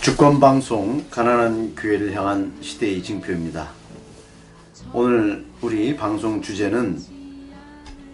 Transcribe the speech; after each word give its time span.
주권방송 0.00 1.10
가난한 1.10 1.74
교회를 1.74 2.14
향한 2.14 2.56
시대의 2.60 3.02
징표입니다. 3.02 3.70
오늘 4.92 5.46
우리 5.60 5.96
방송 5.96 6.40
주제는 6.40 6.98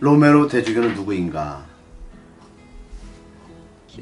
로메로 0.00 0.48
대주교는 0.48 0.94
누구인가? 0.94 1.64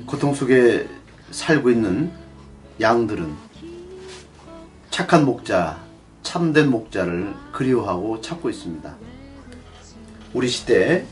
고통 0.06 0.34
속에 0.34 0.88
살고 1.30 1.70
있는 1.70 2.12
양들은 2.80 3.34
착한 4.90 5.24
목자, 5.24 5.82
참된 6.22 6.70
목자를 6.70 7.34
그리워하고 7.52 8.20
찾고 8.20 8.48
있습니다. 8.50 8.96
우리 10.34 10.48
시대 10.48 11.06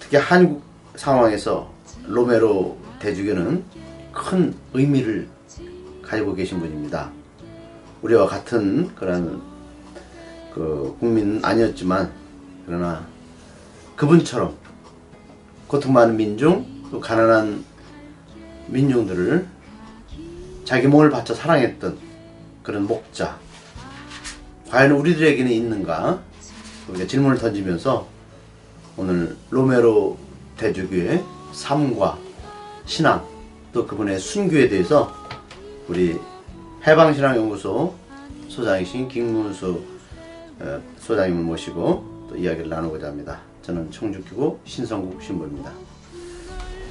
특히 0.00 0.16
한국 0.18 0.62
상황에서 0.96 1.72
로메로 2.06 2.83
대주교는 3.04 3.62
큰 4.12 4.54
의미를 4.72 5.28
가지고 6.00 6.34
계신 6.34 6.58
분입니다. 6.58 7.10
우리와 8.00 8.26
같은 8.26 8.94
그런 8.94 9.42
그 10.54 10.96
국민은 11.00 11.44
아니었지만 11.44 12.10
그러나 12.64 13.06
그분처럼 13.94 14.56
고통 15.68 15.92
많은 15.92 16.16
민중 16.16 16.64
또 16.90 16.98
가난한 16.98 17.62
민중들을 18.68 19.46
자기 20.64 20.86
몸을 20.86 21.10
바쳐 21.10 21.34
사랑했던 21.34 21.98
그런 22.62 22.86
목자 22.86 23.38
과연 24.70 24.92
우리들에게는 24.92 25.52
있는가 25.52 26.22
우리가 26.88 27.06
질문을 27.06 27.36
던지면서 27.36 28.08
오늘 28.96 29.36
로메로 29.50 30.16
대주교의 30.56 31.22
삶과 31.52 32.23
신앙 32.86 33.26
또 33.72 33.86
그분의 33.86 34.18
순교에 34.18 34.68
대해서 34.68 35.12
우리 35.88 36.18
해방신앙연구소 36.86 37.94
소장이신 38.48 39.08
김문수 39.08 39.82
어, 40.60 40.82
소장님을 41.00 41.42
모시고 41.42 42.28
또 42.28 42.36
이야기를 42.36 42.68
나누고자 42.68 43.08
합니다. 43.08 43.40
저는 43.62 43.90
청주교구 43.90 44.60
신성국 44.64 45.22
신부입니다. 45.22 45.72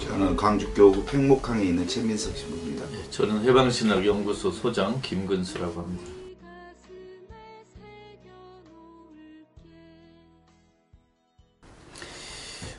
저는 0.02 0.36
광주교구 0.36 1.06
팽목항에 1.06 1.64
있는 1.64 1.88
최민석 1.88 2.36
신부입니다. 2.36 2.86
예, 2.94 3.10
저는 3.10 3.44
해방신학연구소 3.44 4.52
소장 4.52 5.00
김근수라고 5.02 5.82
합니다. 5.82 6.04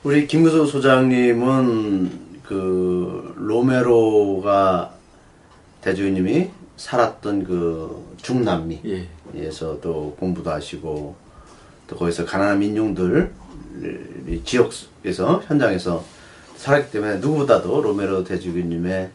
우리 0.03 0.27
김구수 0.27 0.67
소장님은 0.67 2.24
그 2.47 3.35
로메로가 3.37 4.95
대주님이 5.81 6.51
살았던 6.77 7.45
그 7.45 8.15
중남미에서도 8.23 10.13
예. 10.15 10.21
공부도 10.21 10.51
하시고 10.51 11.17
또 11.87 11.97
거기서 11.97 12.25
가난한 12.25 12.59
민중들 12.59 13.33
이 14.29 14.43
지역에서 14.45 15.43
현장에서 15.47 16.05
살았기 16.57 16.93
때문에 16.93 17.17
누구보다도 17.17 17.83
로메로 17.83 18.25
대주교님의 18.25 19.11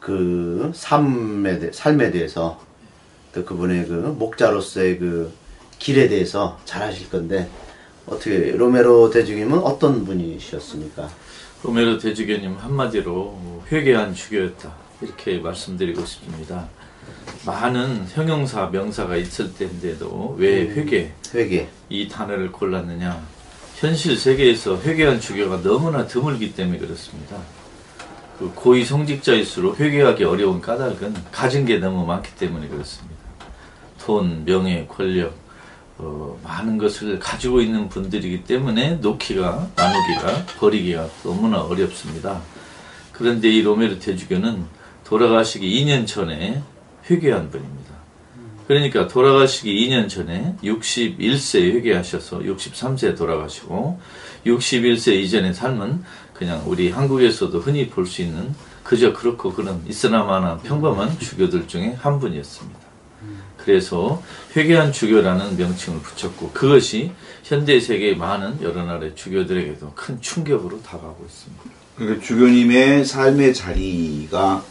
그 0.00 0.72
삶에, 0.74 1.58
대, 1.58 1.72
삶에 1.72 2.10
대해서 2.10 2.60
또 3.32 3.44
그분의 3.44 3.86
그 3.86 3.92
목자로서의 4.18 4.98
그 4.98 5.32
길에 5.78 6.08
대해서 6.08 6.58
잘 6.64 6.82
아실 6.82 7.08
건데 7.10 7.48
어떻게 8.06 8.52
로메로 8.52 9.10
대주교님은 9.10 9.58
어떤 9.58 10.04
분이셨습니까? 10.04 11.08
로메로 11.64 11.96
대주교님 11.96 12.56
한마디로 12.58 13.64
회개한 13.72 14.14
주교였다 14.14 14.70
이렇게 15.00 15.38
말씀드리고 15.38 16.04
싶습니다. 16.04 16.68
많은 17.46 18.06
형용사 18.06 18.66
명사가 18.66 19.16
있을 19.16 19.54
때인데도 19.54 20.36
왜 20.38 20.68
회개 20.68 21.10
회개 21.34 21.68
이 21.88 22.06
단어를 22.06 22.52
골랐느냐 22.52 23.26
현실 23.76 24.18
세계에서 24.18 24.82
회개한 24.82 25.20
주교가 25.20 25.62
너무나 25.62 26.06
드물기 26.06 26.54
때문에 26.54 26.78
그렇습니다. 26.78 27.38
그 28.38 28.52
고위 28.54 28.84
성직자일수록 28.84 29.80
회개하기 29.80 30.22
어려운 30.24 30.60
까닭은 30.60 31.14
가진 31.32 31.64
게 31.64 31.78
너무 31.78 32.04
많기 32.04 32.34
때문에 32.36 32.68
그렇습니다. 32.68 33.16
돈, 33.98 34.44
명예, 34.44 34.86
권력, 34.86 35.34
어, 35.98 36.38
많은 36.42 36.78
것을 36.78 37.18
가지고 37.18 37.60
있는 37.60 37.88
분들이기 37.88 38.44
때문에 38.44 38.96
놓기가, 38.96 39.68
나누기가, 39.76 40.46
버리기가 40.58 41.08
너무나 41.22 41.60
어렵습니다. 41.60 42.40
그런데 43.12 43.48
이 43.48 43.62
로메르 43.62 43.98
대주교는 44.00 44.64
돌아가시기 45.04 45.84
2년 45.84 46.06
전에 46.06 46.62
회개한 47.08 47.50
분입니다. 47.50 47.94
그러니까 48.66 49.06
돌아가시기 49.08 49.88
2년 49.88 50.08
전에 50.08 50.56
61세에 50.62 51.74
회개하셔서 51.74 52.40
63세에 52.40 53.16
돌아가시고 53.16 54.00
61세 54.46 55.12
이전의 55.22 55.54
삶은 55.54 56.02
그냥 56.32 56.62
우리 56.66 56.90
한국에서도 56.90 57.60
흔히 57.60 57.88
볼 57.88 58.06
수 58.06 58.22
있는 58.22 58.54
그저 58.82 59.12
그렇고 59.12 59.52
그런 59.52 59.82
이슬람화나 59.86 60.58
평범한 60.58 61.18
주교들 61.18 61.68
중에 61.68 61.96
한 62.00 62.18
분이었습니다. 62.18 62.83
그래서 63.58 64.22
회개한 64.56 64.92
주교라는 64.92 65.56
명칭을 65.56 66.00
붙였고 66.00 66.50
그것이 66.52 67.12
현대 67.42 67.80
세계의 67.80 68.16
많은 68.16 68.60
여러 68.62 68.84
나라의 68.84 69.14
주교들에게도 69.14 69.92
큰 69.94 70.20
충격으로 70.20 70.82
다가오고 70.82 71.24
있습니다. 71.24 71.62
그러니까 71.96 72.24
주교님의 72.26 73.04
삶의 73.04 73.54
자리가 73.54 74.64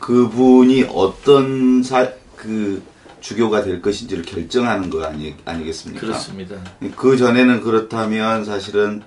그분이 0.00 0.86
어떤 0.92 1.82
사, 1.82 2.10
그 2.36 2.82
주교가 3.20 3.62
될 3.62 3.80
것인지를 3.80 4.24
결정하는 4.24 4.90
거 4.90 5.04
아니, 5.04 5.34
아니겠습니까? 5.44 6.00
그렇습니다. 6.00 6.56
그 6.96 7.16
전에는 7.16 7.60
그렇다면 7.62 8.44
사실은 8.44 9.02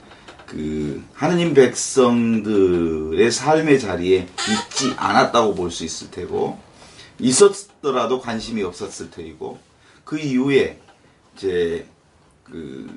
그 0.48 1.04
하느님 1.14 1.54
백성들의 1.54 3.32
삶의 3.32 3.80
자리에 3.80 4.28
있지 4.50 4.94
않았다고 4.98 5.56
볼 5.56 5.70
수 5.70 5.84
있을 5.84 6.10
테고 6.10 6.58
있었더라도 7.20 8.20
관심이 8.20 8.64
없었을 8.64 9.12
테이고 9.12 9.60
그 10.04 10.20
이후에 10.20 10.80
이제 11.36 11.86
그 12.44 12.88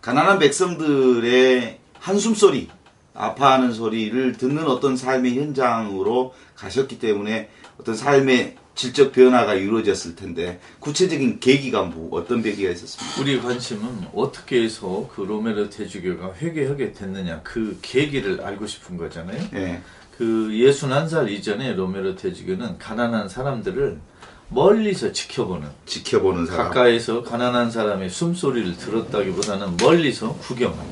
가난한 0.00 0.38
백성들의 0.38 1.78
한숨 1.98 2.34
소리 2.34 2.68
아파하는 3.14 3.72
소리를 3.72 4.32
듣는 4.36 4.66
어떤 4.66 4.96
삶의 4.96 5.36
현장으로 5.38 6.34
가셨기 6.54 6.98
때문에 6.98 7.50
어떤 7.78 7.94
삶의 7.94 8.56
질적 8.78 9.10
변화가 9.10 9.54
이루어졌을 9.54 10.14
텐데 10.14 10.60
구체적인 10.78 11.40
계기가 11.40 11.82
뭐 11.82 12.16
어떤 12.16 12.42
계기가 12.42 12.70
있었습니까? 12.70 13.20
우리 13.20 13.40
관심은 13.40 14.06
어떻게 14.14 14.62
해서 14.62 15.10
그 15.12 15.22
로메르 15.22 15.68
대주교가 15.68 16.34
회개하게 16.34 16.92
됐느냐 16.92 17.40
그 17.42 17.76
계기를 17.82 18.40
알고 18.40 18.68
싶은 18.68 18.96
거잖아요. 18.96 19.48
예. 19.54 19.82
그 20.18 20.24
61살 20.24 21.30
이전에 21.30 21.74
로메르 21.74 22.16
대주교는 22.16 22.78
가난한 22.78 23.28
사람들을 23.28 24.00
멀리서 24.48 25.12
지켜보는 25.12 25.68
지켜보는 25.86 26.46
사람. 26.46 26.66
가까이서 26.70 27.22
가난한 27.22 27.70
사람의 27.70 28.10
숨소리를 28.10 28.76
들었다기보다는 28.78 29.76
멀리서 29.80 30.34
구경하는 30.34 30.84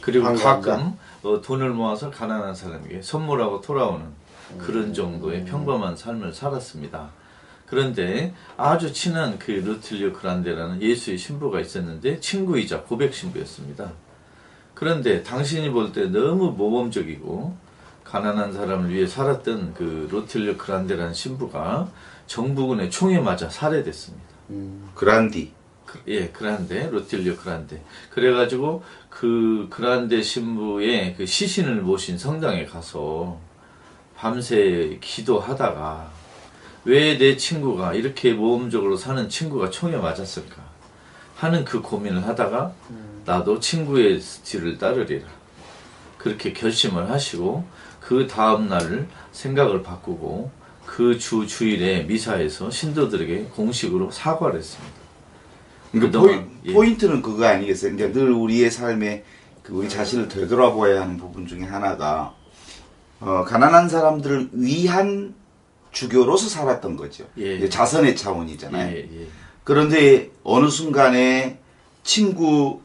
그리고. 0.00 0.32
가끔 0.36 0.96
어, 1.24 1.40
돈을 1.42 1.70
모아서 1.70 2.10
가난한 2.10 2.54
사람에게 2.54 3.02
선물하고 3.02 3.60
돌아오는 3.60 4.06
그런 4.56 4.94
정도의 4.94 5.44
평범한 5.44 5.96
삶을 5.96 6.32
살았습니다. 6.32 7.10
그런데 7.66 8.32
아주 8.56 8.92
친한 8.92 9.36
그 9.38 9.50
루틸리오 9.50 10.12
그란데라는 10.12 10.80
예수의 10.80 11.18
신부가 11.18 11.60
있었는데 11.60 12.20
친구이자 12.20 12.82
고백 12.82 13.12
신부였습니다. 13.12 13.92
그런데 14.74 15.24
당신이 15.24 15.70
볼 15.70 15.92
때 15.92 16.06
너무 16.06 16.52
모범적이고 16.52 17.67
가난한 18.12 18.52
사람을 18.52 18.90
위해 18.90 19.06
살았던 19.06 19.74
그 19.74 20.08
루틸리오 20.10 20.56
그란데라는 20.56 21.12
신부가 21.12 21.88
정부군의 22.26 22.90
총에 22.90 23.18
맞아 23.20 23.48
살해됐습니다. 23.50 24.24
그란디. 24.94 25.52
그- 25.84 26.00
예, 26.08 26.28
그란데, 26.28 26.88
로틸리오 26.90 27.36
그란데. 27.36 27.82
그래가지고 28.10 28.82
그 29.10 29.66
그란데 29.70 30.22
신부의 30.22 31.14
그 31.16 31.26
시신을 31.26 31.76
모신 31.82 32.16
성당에 32.18 32.64
가서 32.66 33.38
밤새 34.16 34.98
기도하다가 35.00 36.10
왜 36.84 37.18
내 37.18 37.36
친구가 37.36 37.94
이렇게 37.94 38.32
모험적으로 38.32 38.96
사는 38.96 39.28
친구가 39.28 39.70
총에 39.70 39.96
맞았을까 39.96 40.56
하는 41.36 41.64
그 41.64 41.80
고민을 41.82 42.26
하다가 42.26 42.72
나도 43.26 43.60
친구의 43.60 44.20
뒤를 44.44 44.78
따르리라. 44.78 45.26
그렇게 46.16 46.52
결심을 46.52 47.10
하시고 47.10 47.64
그 48.08 48.26
다음 48.26 48.70
날 48.70 49.06
생각을 49.32 49.82
바꾸고 49.82 50.50
그 50.86 51.18
주 51.18 51.46
주일에 51.46 52.04
미사에서 52.04 52.70
신도들에게 52.70 53.50
공식으로 53.54 54.10
사과를 54.10 54.58
했습니다. 54.58 54.94
그러니까 55.92 56.18
그동안, 56.18 56.46
포인, 56.46 56.60
예. 56.64 56.72
포인트는 56.72 57.20
그거 57.20 57.44
아니겠어요? 57.44 57.94
그러니까 57.94 58.18
늘 58.18 58.30
우리의 58.32 58.70
삶에 58.70 59.24
그 59.62 59.74
우리 59.74 59.90
자신을 59.90 60.28
되돌아보아야 60.28 61.02
하는 61.02 61.18
부분 61.18 61.46
중에 61.46 61.64
하나가 61.64 62.34
어, 63.20 63.44
가난한 63.46 63.90
사람들을 63.90 64.50
위한 64.52 65.34
주교로서 65.92 66.48
살았던 66.48 66.96
거죠. 66.96 67.26
예. 67.38 67.56
이제 67.56 67.68
자선의 67.68 68.16
차원이잖아요. 68.16 68.96
예, 68.96 69.00
예. 69.00 69.26
그런데 69.64 70.30
어느 70.44 70.70
순간에 70.70 71.58
친구 72.02 72.80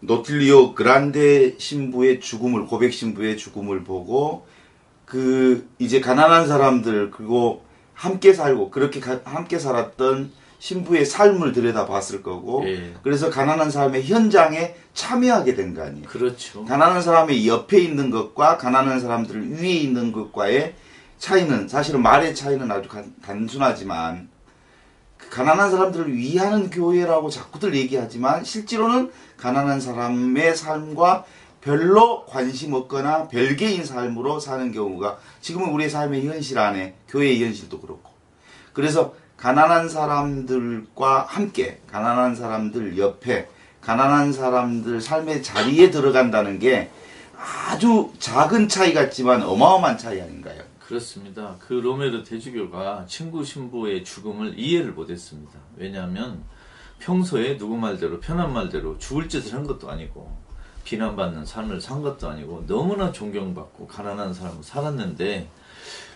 노틸리오 0.00 0.72
그란데 0.74 1.56
신부의 1.58 2.20
죽음을 2.20 2.64
고백 2.66 2.94
신부의 2.94 3.36
죽음을 3.36 3.84
보고 3.84 4.46
그 5.22 5.68
이제 5.78 6.00
가난한 6.00 6.46
사람들 6.48 7.10
그리고 7.10 7.62
함께 7.92 8.32
살고 8.32 8.70
그렇게 8.70 8.98
가- 8.98 9.20
함께 9.24 9.58
살았던 9.58 10.32
신부의 10.58 11.04
삶을 11.04 11.52
들여다봤을 11.52 12.22
거고 12.22 12.64
예. 12.66 12.94
그래서 13.02 13.28
가난한 13.28 13.70
사람의 13.70 14.04
현장에 14.04 14.74
참여하게 14.94 15.54
된 15.54 15.74
거 15.74 15.82
아니에요. 15.82 16.06
그렇죠. 16.08 16.64
가난한 16.64 17.02
사람의 17.02 17.46
옆에 17.46 17.78
있는 17.78 18.08
것과 18.10 18.56
가난한 18.56 19.00
사람들 19.00 19.50
위에 19.60 19.68
있는 19.68 20.12
것과의 20.12 20.72
차이는 21.18 21.68
사실은 21.68 22.00
말의 22.02 22.34
차이는 22.34 22.70
아주 22.70 22.88
간- 22.88 23.12
단순하지만 23.22 24.30
그 25.18 25.28
가난한 25.28 25.70
사람들을 25.70 26.16
위하는 26.16 26.70
교회라고 26.70 27.28
자꾸들 27.28 27.74
얘기하지만 27.74 28.44
실제로는 28.44 29.10
가난한 29.36 29.78
사람의 29.78 30.56
삶과 30.56 31.24
별로 31.62 32.26
관심 32.26 32.74
없거나 32.74 33.28
별개인 33.28 33.84
삶으로 33.84 34.40
사는 34.40 34.72
경우가 34.72 35.18
지금은 35.40 35.70
우리의 35.70 35.88
삶의 35.88 36.26
현실 36.26 36.58
안에 36.58 36.96
교회의 37.08 37.42
현실도 37.42 37.80
그렇고 37.80 38.10
그래서 38.72 39.14
가난한 39.36 39.88
사람들과 39.88 41.22
함께 41.22 41.80
가난한 41.90 42.34
사람들 42.34 42.98
옆에 42.98 43.48
가난한 43.80 44.32
사람들 44.32 45.00
삶의 45.00 45.42
자리에 45.42 45.90
들어간다는 45.90 46.58
게 46.58 46.90
아주 47.36 48.12
작은 48.18 48.68
차이 48.68 48.94
같지만 48.94 49.42
어마어마한 49.42 49.98
차이 49.98 50.20
아닌가요? 50.20 50.62
그렇습니다. 50.78 51.56
그 51.58 51.74
로메르 51.74 52.22
대주교가 52.22 53.06
친구 53.08 53.44
신부의 53.44 54.04
죽음을 54.04 54.58
이해를 54.58 54.92
못했습니다. 54.92 55.58
왜냐하면 55.76 56.44
평소에 57.00 57.56
누구 57.56 57.76
말대로 57.76 58.20
편한 58.20 58.52
말대로 58.52 58.98
죽을 58.98 59.28
짓을 59.28 59.54
한 59.54 59.66
것도 59.66 59.90
아니고 59.90 60.41
비난받는 60.84 61.46
삶을 61.46 61.80
산 61.80 62.02
것도 62.02 62.28
아니고 62.28 62.64
너무나 62.66 63.12
존경받고 63.12 63.86
가난한 63.86 64.34
삶을 64.34 64.62
살았는데 64.62 65.48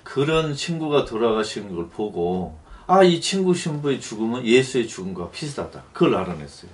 그런 0.03 0.55
친구가 0.55 1.05
돌아가시는 1.05 1.75
걸 1.75 1.89
보고 1.89 2.59
아 2.89 3.03
이 3.03 3.21
친구 3.21 3.53
신부의 3.55 4.01
죽음은 4.01 4.45
예수의 4.45 4.87
죽음과 4.87 5.31
비슷하다. 5.31 5.83
그걸 5.93 6.15
알아냈어요. 6.15 6.71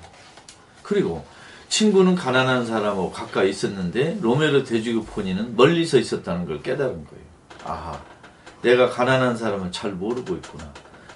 그리고 0.83 1.25
친구는 1.69 2.17
가난한 2.17 2.67
사람하고 2.67 3.13
가까이 3.13 3.49
있었는데 3.49 4.19
로메르 4.21 4.65
대주교 4.65 5.05
본인은 5.05 5.57
멀리서 5.57 5.99
있었다는 5.99 6.45
걸 6.45 6.63
깨달은 6.63 7.07
거예요. 7.07 7.25
아하, 7.65 7.99
내가 8.61 8.91
가난한 8.91 9.39
사람을 9.39 9.73
잘 9.73 9.93
모르고 9.93 10.35
있구나. 10.35 10.71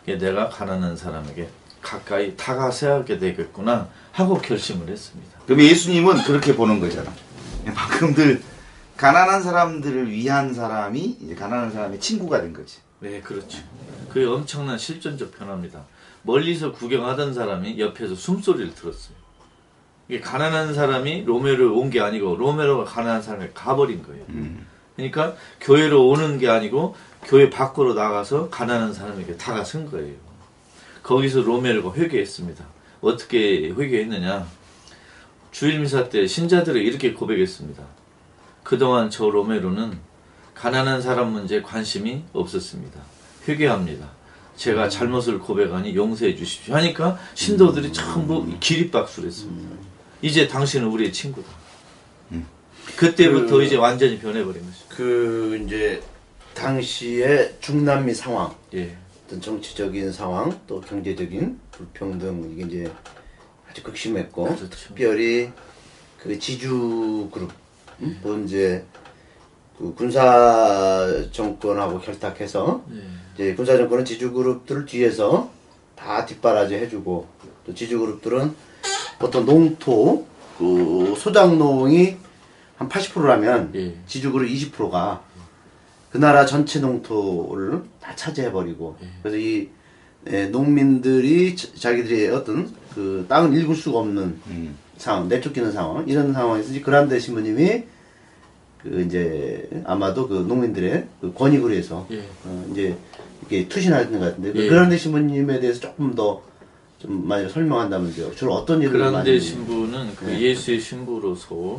내가 0.06 0.49
가난한 0.49 0.96
사람에게 0.96 1.49
가까이 1.91 2.37
다가서야게 2.37 3.19
되겠구나 3.19 3.88
하고 4.11 4.38
결심을 4.38 4.88
했습니다. 4.88 5.38
그럼 5.47 5.61
예수님은 5.61 6.25
그렇게 6.25 6.56
보는 6.56 6.81
거잖아. 6.81 7.12
방금들 7.75 8.43
가난한 8.97 9.41
사람들을 9.43 10.11
위한 10.11 10.53
사람이 10.53 11.19
이제 11.21 11.35
가난한 11.37 11.71
사람의 11.71 12.00
친구가 12.00 12.41
된 12.41 12.53
거지. 12.53 12.79
네, 12.99 13.21
그렇죠. 13.21 13.59
그게 14.09 14.25
엄청난 14.27 14.77
실존적 14.77 15.38
변화입니다. 15.38 15.85
멀리서 16.23 16.73
구경하던 16.73 17.33
사람이 17.35 17.79
옆에서 17.79 18.17
숨소리를 18.17 18.75
들었어요. 18.75 19.15
이게 20.09 20.21
가난한 20.21 20.75
사람이 20.75 21.23
로메로 21.25 21.79
온 21.79 21.91
게 21.91 22.00
아니고 22.00 22.35
로메로가 22.37 22.85
가난한 22.85 23.23
사람에 23.23 23.50
가버린 23.55 24.03
거예요. 24.03 24.25
그러니까 24.97 25.35
교회로 25.61 26.09
오는 26.09 26.38
게 26.38 26.49
아니고 26.49 26.97
교회 27.23 27.49
밖으로 27.50 27.94
나가서 27.94 28.49
가난한 28.50 28.93
사람에게 28.93 29.37
다가선 29.37 29.88
거예요. 29.91 30.25
거기서 31.06 31.43
로메로가 31.43 31.94
회개했습니다. 31.97 32.64
어떻게 33.00 33.70
회개했느냐? 33.70 34.44
주일 35.53 35.79
미사 35.79 36.08
때 36.08 36.26
신자들이 36.26 36.85
이렇게 36.85 37.12
고백했습니다. 37.12 37.81
그동안 38.64 39.08
저 39.08 39.31
로메로는 39.31 39.99
가난한 40.55 41.00
사람 41.00 41.31
문제에 41.31 41.62
관심이 41.62 42.25
없었습니다. 42.32 43.00
회개합니다. 43.47 44.11
제가 44.56 44.88
잘못을 44.88 45.38
고백하니 45.38 45.94
용서해 45.94 46.35
주십시오. 46.35 46.75
하니까 46.75 47.17
신도들이 47.35 47.93
전부 47.93 48.44
기립박수를 48.59 49.29
했습니다. 49.29 49.76
이제 50.23 50.49
당신은 50.49 50.88
우리의 50.88 51.12
친구다. 51.12 51.49
그때부터 52.97 53.59
그- 53.59 53.62
이제 53.64 53.76
완전히 53.76 54.19
변해버린 54.19 54.64
것이죠. 54.64 54.87
그 54.88 55.62
이제 55.64 56.02
당시의 56.55 57.56
중남미 57.61 58.12
상황, 58.14 58.52
예. 58.75 58.97
어떤 59.26 59.40
정치적인 59.40 60.12
상황, 60.12 60.56
또 60.69 60.81
경제적인 60.81 61.58
불평등 61.73 62.49
이게 62.52 62.62
이제 62.62 62.93
아주 63.69 63.82
극심했고 63.82 64.44
그렇죠. 64.44 64.70
특별히 64.70 65.50
그 66.17 66.38
지주 66.38 67.28
그룹, 67.32 67.50
음? 68.00 68.20
또 68.23 68.38
이제 68.38 68.84
그 69.76 69.93
군사 69.94 71.25
정권하고 71.32 71.99
결탁해서 71.99 72.84
예. 72.93 73.02
이제 73.34 73.55
군사 73.56 73.76
정권은 73.76 74.05
지주 74.05 74.32
그룹들을 74.32 74.87
뒤에서 74.87 75.50
다 75.96 76.25
뒷바라지 76.25 76.75
해주고 76.76 77.26
또 77.67 77.75
지주 77.75 77.99
그룹들은 77.99 78.55
보통 79.19 79.44
농토 79.44 80.25
그 80.56 81.14
소작농이 81.19 82.17
한 82.76 82.88
80%라면 82.88 83.73
예. 83.75 83.96
지주 84.06 84.31
그룹 84.31 84.49
20%가 84.49 85.25
그 86.16 86.20
나라 86.20 86.46
전체 86.46 86.80
농토를 86.80 87.82
다 88.00 88.16
차지해버리고 88.16 88.96
예. 89.02 89.06
그래서 89.22 89.36
이 89.36 89.68
에, 90.26 90.46
농민들이 90.46 91.54
자- 91.54 91.68
자기들이 91.74 92.28
어떤 92.28 92.72
그 92.94 93.26
땅을 93.28 93.54
읽을 93.54 93.74
수가 93.74 93.98
없는 93.98 94.22
음. 94.46 94.76
상황, 94.96 95.28
내쫓기는 95.28 95.70
상황 95.72 96.08
이런 96.08 96.32
상황에서 96.32 96.70
이제 96.70 96.80
그란데 96.80 97.18
신부님이 97.18 97.82
그 98.82 99.02
이제 99.06 99.68
아마도 99.84 100.26
그 100.26 100.34
농민들의 100.48 101.06
그 101.20 101.34
권익을 101.34 101.70
위해서 101.72 102.06
예. 102.11 102.20
어, 102.46 102.66
이제 102.73 102.96
이렇게 103.42 103.68
투신하는 103.68 104.11
것 104.12 104.20
같은데 104.20 104.52
그 104.52 104.64
예. 104.64 104.68
그란데 104.70 104.96
신부님에 104.96 105.61
대해서 105.61 105.80
조금 105.80 106.14
더 106.14 106.42
좀 106.99 107.28
많이 107.28 107.46
설명한다면요. 107.46 108.35
주로 108.35 108.54
어떤 108.54 108.80
일을 108.80 108.92
그란데 108.94 109.18
많이 109.18 109.38
신부는 109.38 110.16
그 110.16 110.25
네. 110.25 110.40
예수의 110.40 110.80
신부로서 110.80 111.78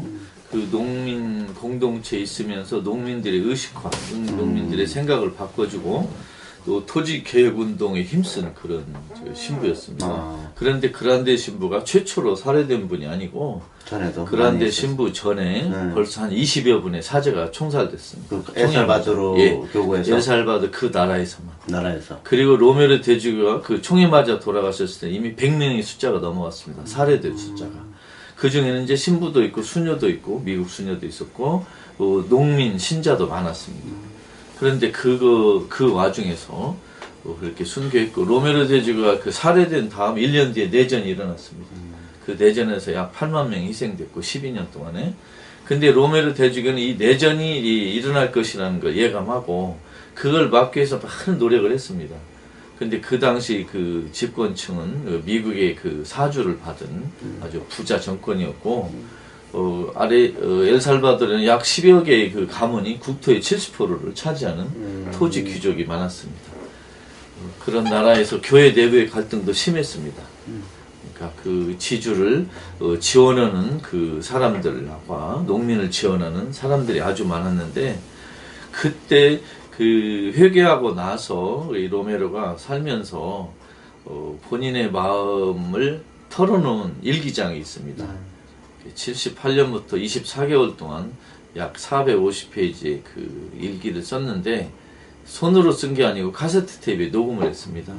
그 0.52 0.68
농민 0.72 1.54
공동체에 1.56 2.22
있으면서 2.22 2.78
농민들의 2.78 3.40
의식화, 3.42 3.90
음. 4.14 4.38
농민들의 4.38 4.88
생각을 4.88 5.34
바꿔주고 5.34 6.10
또 6.66 6.86
토지 6.86 7.24
개혁 7.24 7.60
운동에 7.60 8.04
힘쓴 8.04 8.54
그런 8.54 8.84
저 9.16 9.34
신부였습니다. 9.34 10.06
아. 10.06 10.52
그런데 10.56 10.92
그란데 10.92 11.38
신부가 11.38 11.86
최초로 11.86 12.36
살해된 12.36 12.90
분이 12.90 13.08
아니고 13.08 13.62
전에도 13.86 14.26
그란데 14.26 14.70
신부 14.70 15.14
전에 15.14 15.70
네. 15.70 15.94
벌써 15.94 16.24
한 16.24 16.30
20여 16.30 16.82
분의 16.82 17.02
사제가 17.04 17.52
총살됐습니다. 17.52 18.42
그 18.44 18.60
엘살바도르 18.60 19.40
예. 19.40 19.52
교구에서 19.72 20.14
엘살바도 20.14 20.72
그 20.72 20.92
나라에서만. 20.94 21.54
나라에서 21.68 22.20
그리고 22.24 22.58
로메르 22.58 23.00
대주교가 23.00 23.62
그 23.62 23.82
총에 23.82 24.08
맞아 24.08 24.38
돌아가셨을 24.38 25.08
때 25.08 25.14
이미 25.14 25.38
100명의 25.38 25.82
숫자가 25.84 26.20
넘어왔습니다. 26.20 26.86
살해된 26.86 27.38
숫자가. 27.38 27.72
그 28.38 28.50
중에는 28.50 28.84
이제 28.84 28.96
신부도 28.96 29.44
있고 29.46 29.62
수녀도 29.64 30.08
있고 30.10 30.42
미국 30.46 30.70
수녀도 30.70 31.06
있었고 31.06 31.66
어, 31.98 32.26
농민 32.30 32.78
신자도 32.78 33.28
많았습니다. 33.28 33.88
그런데 34.60 34.92
그거 34.92 35.66
그 35.68 35.92
와중에서 35.92 36.78
어, 37.24 37.38
그렇게 37.40 37.64
순교했고 37.66 38.26
로메르 38.26 38.68
대주교가 38.68 39.20
그 39.20 39.32
살해된 39.32 39.90
다음 39.90 40.16
1년 40.16 40.54
뒤에 40.54 40.68
내전이 40.68 41.08
일어났습니다. 41.10 41.70
그 42.26 42.36
내전에서 42.38 42.94
약 42.94 43.14
8만 43.14 43.48
명이 43.50 43.68
희생됐고 43.68 44.22
12년 44.22 44.72
동안에 44.72 45.14
근데 45.66 45.92
로메르 45.92 46.34
대주교는 46.34 46.78
이 46.80 46.96
내전이 46.96 47.60
이- 47.60 47.94
일어날 47.96 48.32
것이라는 48.32 48.80
걸 48.80 48.96
예감하고 48.96 49.78
그걸 50.14 50.50
막기 50.50 50.78
위해서 50.80 51.00
많은 51.00 51.40
노력을 51.40 51.70
했습니다. 51.72 52.16
근데 52.78 53.00
그 53.02 53.20
당시 53.20 53.66
그 53.72 54.08
집권층은 54.12 55.06
그 55.06 55.24
미국의 55.26 55.76
그 55.76 56.04
사주를 56.06 56.60
받은 56.60 57.12
아주 57.42 57.64
부자 57.70 58.00
정권이었고 58.00 59.18
어, 59.54 59.92
아래 59.96 60.32
어, 60.40 60.64
엘살바도르는 60.64 61.46
약 61.46 61.64
10여 61.64 62.06
개의 62.06 62.32
그 62.32 62.46
가문이 62.46 63.00
국토의 63.00 63.42
70%를 63.42 64.14
차지하는 64.14 65.12
토지 65.12 65.44
귀족이 65.44 65.86
많았습니다. 65.86 66.52
어, 66.52 67.50
그런 67.60 67.86
나라에서 67.86 68.42
교회 68.42 68.72
내부의 68.72 69.10
갈등도 69.10 69.54
심했습니다. 69.54 70.22
그러니까 71.14 71.42
그 71.42 71.76
지주를 71.80 72.48
어, 72.80 73.00
지원하는 73.00 73.82
그 73.82 74.20
사람들과 74.22 75.44
농민을 75.48 75.90
지원하는 75.90 76.54
사람들이 76.54 77.02
아주 77.02 77.26
많았는데 77.26 78.00
그때 78.72 79.42
그 79.78 80.34
회개하고 80.36 80.96
나서 80.96 81.70
이 81.76 81.88
로메로가 81.88 82.58
살면서 82.58 83.54
어, 84.06 84.40
본인의 84.50 84.92
마음을 84.92 86.02
털어놓은 86.30 86.96
일기장이 87.04 87.60
있습니다. 87.60 88.04
78년부터 88.96 89.94
24개월 89.94 90.76
동안 90.78 91.12
약 91.56 91.74
450페이지의 91.74 93.02
그 93.04 93.52
일기를 93.60 94.02
썼는데 94.02 94.72
손으로 95.26 95.72
쓴 95.72 95.94
게 95.94 96.06
아니고 96.06 96.32
카세트 96.32 96.80
테이프에 96.80 97.08
녹음을 97.10 97.48
했습니다. 97.48 97.94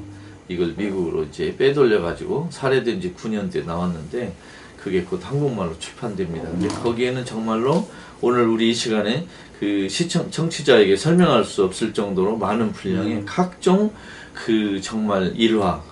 이걸 0.48 0.74
미국으로 0.76 1.24
이제 1.24 1.54
빼돌려 1.56 2.00
가지고 2.00 2.48
살해된 2.50 3.00
지 3.00 3.14
9년 3.14 3.52
대 3.52 3.62
나왔는데 3.62 4.34
그게 4.78 5.02
곧 5.02 5.20
한국말로 5.22 5.78
출판됩니다. 5.78 6.48
근데 6.48 6.68
거기에는 6.68 7.24
정말로 7.24 7.88
오늘 8.20 8.48
우리 8.48 8.70
이 8.70 8.74
시간에 8.74 9.26
그 9.58 9.88
시청 9.88 10.30
청취자에게 10.30 10.96
설명할 10.96 11.44
수 11.44 11.64
없을 11.64 11.92
정도로 11.92 12.36
많은 12.36 12.72
분량의 12.72 13.24
각종 13.26 13.92
그 14.32 14.80
정말 14.80 15.32
일화 15.36 15.82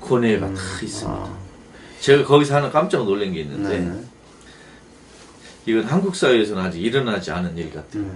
고뇌가 0.00 0.52
다 0.52 0.60
있습니다. 0.82 1.12
아, 1.12 1.38
제가 2.00 2.24
거기서 2.24 2.56
하나 2.56 2.70
깜짝 2.70 3.04
놀란 3.04 3.32
게 3.32 3.42
있는데 3.42 3.78
네. 3.78 4.04
이건 5.66 5.84
한국 5.84 6.16
사회에서는 6.16 6.60
아직 6.60 6.80
일어나지 6.80 7.30
않은 7.30 7.56
일 7.56 7.72
같아요. 7.72 8.02
네. 8.02 8.10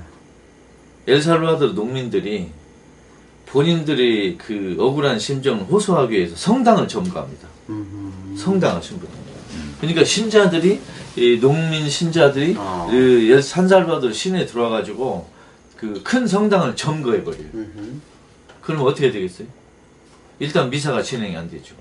엘살바도르 1.07 1.75
농민들이 1.75 2.51
본인들의 3.47 4.39
그 4.39 4.77
억울한 4.77 5.21
심정을 5.21 5.65
호소하기 5.67 6.17
위해서 6.17 6.35
성당을 6.35 6.89
점거합니다. 6.89 7.49
음, 7.69 8.35
성당을 8.37 8.83
신부합니다. 8.83 9.36
그러니까 9.81 10.05
신자들이 10.05 10.81
이 11.17 11.39
농민 11.41 11.89
신자들이 11.89 12.55
아. 12.59 12.87
그 12.91 12.97
엘- 13.31 13.43
산살바도르 13.43 14.13
시내에 14.13 14.47
들어와가지고 14.47 15.29
그 15.77 16.03
큰 16.03 16.27
성당을 16.27 16.75
점거해 16.77 17.23
버려요. 17.23 17.43
음, 17.55 18.01
그럼 18.63 18.83
어떻게 18.87 19.11
되겠어요? 19.11 19.47
일단 20.39 20.71
미사가 20.71 21.03
진행이 21.03 21.37
안 21.37 21.51
되죠. 21.51 21.75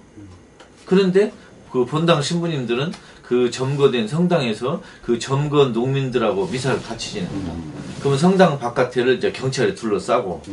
그런데 0.85 1.31
그 1.71 1.85
본당 1.85 2.21
신부님들은 2.21 2.91
그 3.23 3.49
점거된 3.49 4.07
성당에서 4.07 4.81
그 5.03 5.17
점거 5.17 5.65
농민들하고 5.67 6.47
미사를 6.47 6.81
같이 6.83 7.11
지냅니다. 7.13 7.53
그러면 7.99 8.19
성당 8.19 8.59
바깥에를 8.59 9.17
이제 9.17 9.31
경찰이 9.31 9.73
둘러싸고 9.75 10.43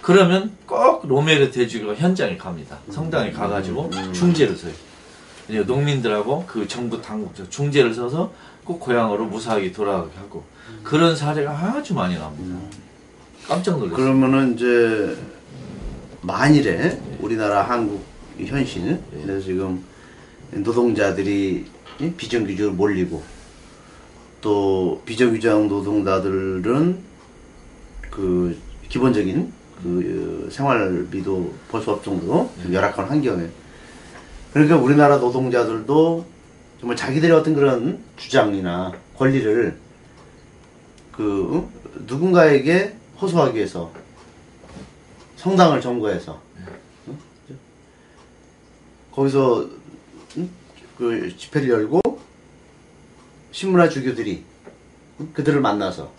그러면 0.00 0.52
꼭 0.66 1.06
로메르 1.08 1.50
대주교가 1.50 1.94
현장에 1.94 2.36
갑니다. 2.36 2.78
성당에 2.90 3.32
가가지고 3.32 3.90
중재를 4.12 4.56
서요. 4.56 4.72
농민들하고 5.48 6.44
그 6.46 6.66
정부 6.66 7.00
당국자 7.00 7.48
중재를 7.48 7.92
서서 7.94 8.32
꼭 8.64 8.80
고향으로 8.80 9.26
무사하게 9.26 9.72
돌아가게 9.72 10.16
하고 10.16 10.42
그런 10.82 11.14
사례가 11.14 11.52
아주 11.52 11.94
많이 11.94 12.16
나옵니다. 12.16 12.58
깜짝 13.46 13.72
놀랐어요. 13.78 13.96
그러면은 13.96 14.54
이제 14.54 15.16
만일에 16.22 16.98
우리나라 17.20 17.62
한국 17.62 18.02
이 18.38 18.46
현실 18.46 18.98
그래서 19.22 19.44
지금 19.44 19.84
노동자들이 20.50 21.66
이 22.00 22.10
비정규직으로 22.12 22.72
몰리고 22.72 23.22
또 24.40 25.02
비정규직 25.04 25.50
노동자들은 25.68 26.98
그 28.10 28.58
기본적인 28.88 29.52
그 29.82 30.48
생활비도 30.50 31.52
벌 31.70 31.82
수 31.82 31.90
없을 31.90 32.04
정도로 32.04 32.50
좀 32.62 32.72
열악한 32.72 33.06
환경에 33.06 33.46
그러니까 34.54 34.76
우리나라 34.76 35.16
노동자들도 35.16 36.24
정말 36.78 36.96
자기들의 36.96 37.36
어떤 37.36 37.54
그런 37.54 37.98
주장이나 38.16 38.92
권리를 39.16 39.76
그 41.10 41.48
어? 41.52 41.70
누군가에게 42.06 42.94
호소하기 43.20 43.56
위해서 43.56 43.90
성당을 45.36 45.80
점거해서 45.80 46.40
응? 47.08 47.18
거기서 49.10 49.68
응? 50.36 50.48
그 50.98 51.36
집회를 51.36 51.68
열고 51.70 52.00
신문화 53.50 53.88
주교들이 53.88 54.44
응? 55.20 55.30
그들을 55.32 55.60
만나서 55.60 56.12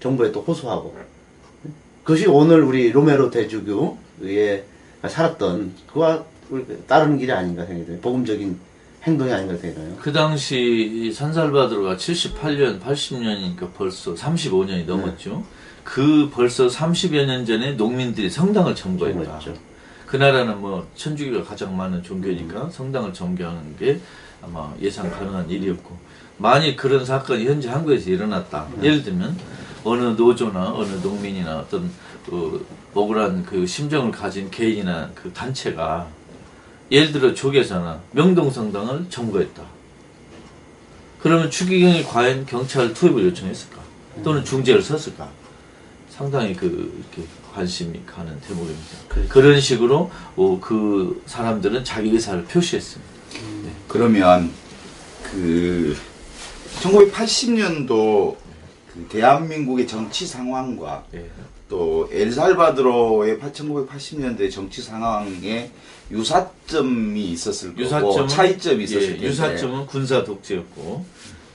정부에 0.00 0.32
또 0.32 0.42
호소하고 0.42 0.94
응? 1.64 1.74
그것이 2.04 2.26
오늘 2.26 2.62
우리 2.62 2.92
로메로 2.92 3.30
대주교의 3.30 4.64
살았던 5.08 5.76
그와 5.90 6.26
따르는 6.86 7.18
길이 7.18 7.32
아닌가 7.32 7.64
생각이 7.64 7.86
들어요. 7.86 8.00
복음적인 8.00 8.58
행동이 9.02 9.32
아닌가 9.32 9.56
생각해요. 9.56 9.96
그 10.00 10.12
당시 10.12 11.10
산살바도르가 11.14 11.96
78년, 11.96 12.80
80년이니까 12.80 13.72
벌써 13.74 14.14
35년이 14.14 14.84
넘었죠. 14.86 15.44
그 15.84 16.30
벌써 16.32 16.66
30여 16.66 17.24
년 17.24 17.46
전에 17.46 17.72
농민들이 17.72 18.28
성당을 18.28 18.74
점거했다. 18.74 19.22
점거했죠. 19.22 19.54
그 20.06 20.16
나라는 20.16 20.60
뭐 20.60 20.86
천주교가 20.96 21.44
가장 21.44 21.76
많은 21.76 22.02
종교니까 22.02 22.68
성당을 22.70 23.12
점거하는 23.12 23.76
게 23.78 24.00
아마 24.42 24.74
예상 24.80 25.10
가능한 25.10 25.48
일이었고 25.48 25.96
만일 26.36 26.74
그런 26.76 27.04
사건이 27.04 27.46
현재 27.46 27.68
한국에서 27.68 28.10
일어났다. 28.10 28.66
예를 28.82 29.02
들면 29.02 29.36
어느 29.84 30.02
노조나 30.02 30.72
어느 30.74 30.92
농민이나 31.02 31.60
어떤 31.60 31.90
그 32.26 32.66
억울한 32.92 33.44
그 33.44 33.66
심정을 33.66 34.10
가진 34.10 34.50
개인이나 34.50 35.10
그 35.14 35.32
단체가 35.32 36.08
예를 36.90 37.12
들어 37.12 37.34
조계사나 37.34 38.00
명동성당을 38.12 39.06
점거했다. 39.10 39.62
그러면 41.20 41.50
추기경이 41.50 42.04
과연 42.04 42.46
경찰 42.46 42.92
투입을 42.94 43.24
요청했을까? 43.26 43.80
또는 44.24 44.44
중재를 44.44 44.82
섰을까? 44.82 45.28
상당히 46.08 46.54
그 46.54 46.66
이렇게 46.66 47.28
관심이 47.52 48.00
가는 48.06 48.38
대목입니다. 48.40 48.98
그렇죠. 49.08 49.28
그런 49.28 49.60
식으로 49.60 50.10
어, 50.36 50.58
그 50.60 51.22
사람들은 51.26 51.84
자기 51.84 52.10
의사를 52.10 52.44
표시했습니다. 52.44 53.10
그러면 53.88 54.50
그 55.22 55.96
1980년도 56.80 58.36
그 58.92 59.06
대한민국의 59.08 59.86
정치 59.86 60.26
상황과 60.26 61.04
예. 61.14 61.28
또 61.68 62.08
엘살바도르의 62.12 63.38
1980년대 63.38 64.50
정치 64.50 64.82
상황에 64.82 65.70
유사점이 66.10 67.24
있었을 67.32 67.74
거고 67.74 68.26
차이점이 68.26 68.84
있었을 68.84 69.02
예, 69.02 69.12
텐데 69.12 69.26
유사점은 69.26 69.86
군사 69.86 70.24
독재였고 70.24 71.04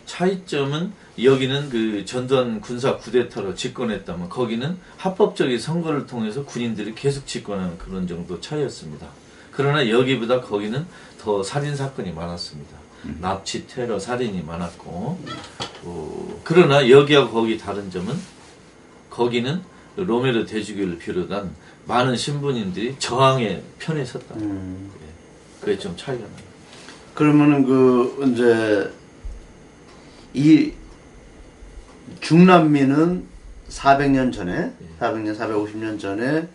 차이점은 0.05 0.93
여기는 1.21 1.69
그 1.69 2.05
전두환 2.05 2.61
군사 2.61 2.97
쿠데타로 2.97 3.55
집권했다면 3.55 4.29
거기는 4.29 4.77
합법적인 4.97 5.59
선거를 5.59 6.05
통해서 6.05 6.45
군인들이 6.45 6.93
계속 6.95 7.25
집권하는 7.25 7.77
그런 7.77 8.07
정도 8.07 8.39
차이였습니다. 8.39 9.07
그러나 9.51 9.89
여기보다 9.89 10.41
거기는 10.41 10.85
더 11.21 11.41
살인 11.41 11.75
사건이 11.75 12.11
많았습니다. 12.11 12.77
납치, 13.19 13.67
테러, 13.67 13.99
살인이 13.99 14.41
많았고 14.41 15.19
어, 15.83 16.41
그러나 16.43 16.89
여기하고 16.89 17.31
거기 17.31 17.57
다른 17.57 17.89
점은 17.91 18.15
거기는 19.09 19.61
로메르 19.95 20.45
대주교를 20.45 20.97
비롯한 20.97 21.55
많은 21.85 22.15
신부님들이 22.15 22.95
저항의 22.99 23.63
편에 23.79 24.03
섰다. 24.03 24.35
음. 24.35 24.91
그게 25.61 25.77
좀 25.77 25.95
차이가 25.95 26.23
나요. 26.23 26.45
그러면은 27.13 27.65
그 27.65 28.31
이제 28.31 28.91
이 30.33 30.73
중남미는 32.19 33.25
400년 33.69 34.33
전에 34.33 34.71
400년 34.99 35.37
450년 35.37 35.99
전에 35.99 36.47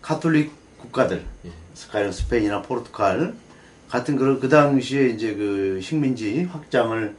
카톨릭 0.00 0.52
국가들 0.78 1.24
예. 1.44 1.50
스카이런 1.74 2.12
스페인이나 2.12 2.62
포르투갈 2.62 3.34
같은 3.88 4.16
그런 4.16 4.40
그 4.40 4.48
당시에 4.48 5.08
이제 5.08 5.34
그 5.34 5.80
식민지 5.82 6.44
확장을 6.44 7.14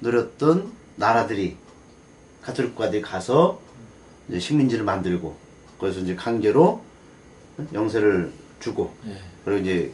노렸던 0.00 0.72
나라들이 0.96 1.56
카톨릭 2.42 2.74
국가들이 2.74 3.02
가서 3.02 3.60
이제 4.28 4.38
식민지를 4.38 4.84
만들고 4.84 5.36
거기서 5.78 6.00
이제 6.00 6.14
강제로 6.14 6.80
영세를 7.72 8.32
주고 8.60 8.94
예. 9.06 9.16
그리고 9.44 9.60
이제 9.60 9.92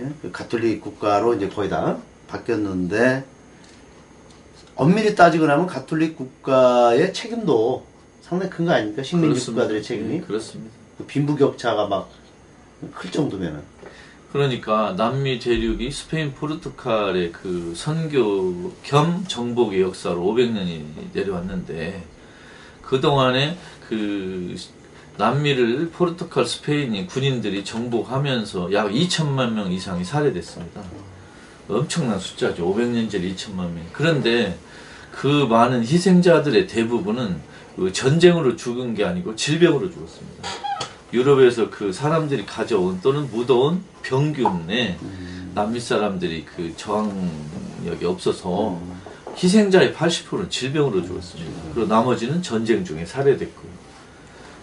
예? 0.00 0.08
그 0.22 0.30
가톨릭 0.32 0.80
국가로 0.80 1.34
이제 1.34 1.48
거의 1.48 1.68
다 1.68 1.98
바뀌었는데 2.28 3.24
엄밀히 4.74 5.14
따지고 5.14 5.46
나면 5.46 5.66
가톨릭 5.66 6.16
국가의 6.16 7.12
책임도 7.12 7.86
상당히 8.22 8.50
큰 8.50 8.64
거 8.64 8.72
아닙니까? 8.72 9.02
식민지 9.02 9.28
그렇습니다. 9.34 9.62
국가들의 9.62 9.82
책임이 9.82 10.14
예, 10.16 10.20
그렇습니다. 10.20 10.74
그 10.98 11.04
빈부격차가 11.06 11.86
막 11.88 12.08
클 12.96 13.12
정도면은 13.12 13.60
그러니까 14.32 14.94
남미 14.96 15.38
대륙이 15.38 15.92
스페인 15.92 16.32
포르투갈의 16.34 17.30
그 17.30 17.74
선교 17.76 18.72
겸 18.82 19.24
정복의 19.28 19.82
역사로 19.82 20.20
500년이 20.20 20.82
내려왔는데 21.12 22.02
그동안에 22.92 23.56
그 23.88 24.54
남미를 25.16 25.88
포르투갈 25.90 26.44
스페인이 26.44 27.06
군인들이 27.06 27.64
정복하면서 27.64 28.74
약 28.74 28.90
2천만 28.90 29.52
명 29.52 29.72
이상이 29.72 30.04
살해됐습니다. 30.04 30.82
엄청난 31.70 32.18
숫자죠. 32.18 32.66
500년 32.66 33.10
전 33.10 33.22
2천만 33.22 33.72
명. 33.72 33.78
그런데 33.94 34.58
그 35.10 35.26
많은 35.26 35.80
희생자들의 35.80 36.66
대부분은 36.66 37.40
그 37.76 37.92
전쟁으로 37.94 38.56
죽은 38.56 38.94
게 38.94 39.06
아니고 39.06 39.36
질병으로 39.36 39.90
죽었습니다. 39.90 40.48
유럽에서 41.14 41.70
그 41.70 41.94
사람들이 41.94 42.44
가져온 42.44 43.00
또는 43.00 43.30
묻어온 43.30 43.82
병균에 44.02 44.98
남미 45.54 45.80
사람들이 45.80 46.44
그 46.44 46.74
저항력이 46.76 48.04
없어서 48.04 48.78
희생자의 49.36 49.94
80%는 49.94 50.50
질병으로 50.50 51.04
죽었습니다. 51.04 51.62
그리고 51.74 51.88
나머지는 51.88 52.42
전쟁 52.42 52.84
중에 52.84 53.04
살해됐고요. 53.04 53.72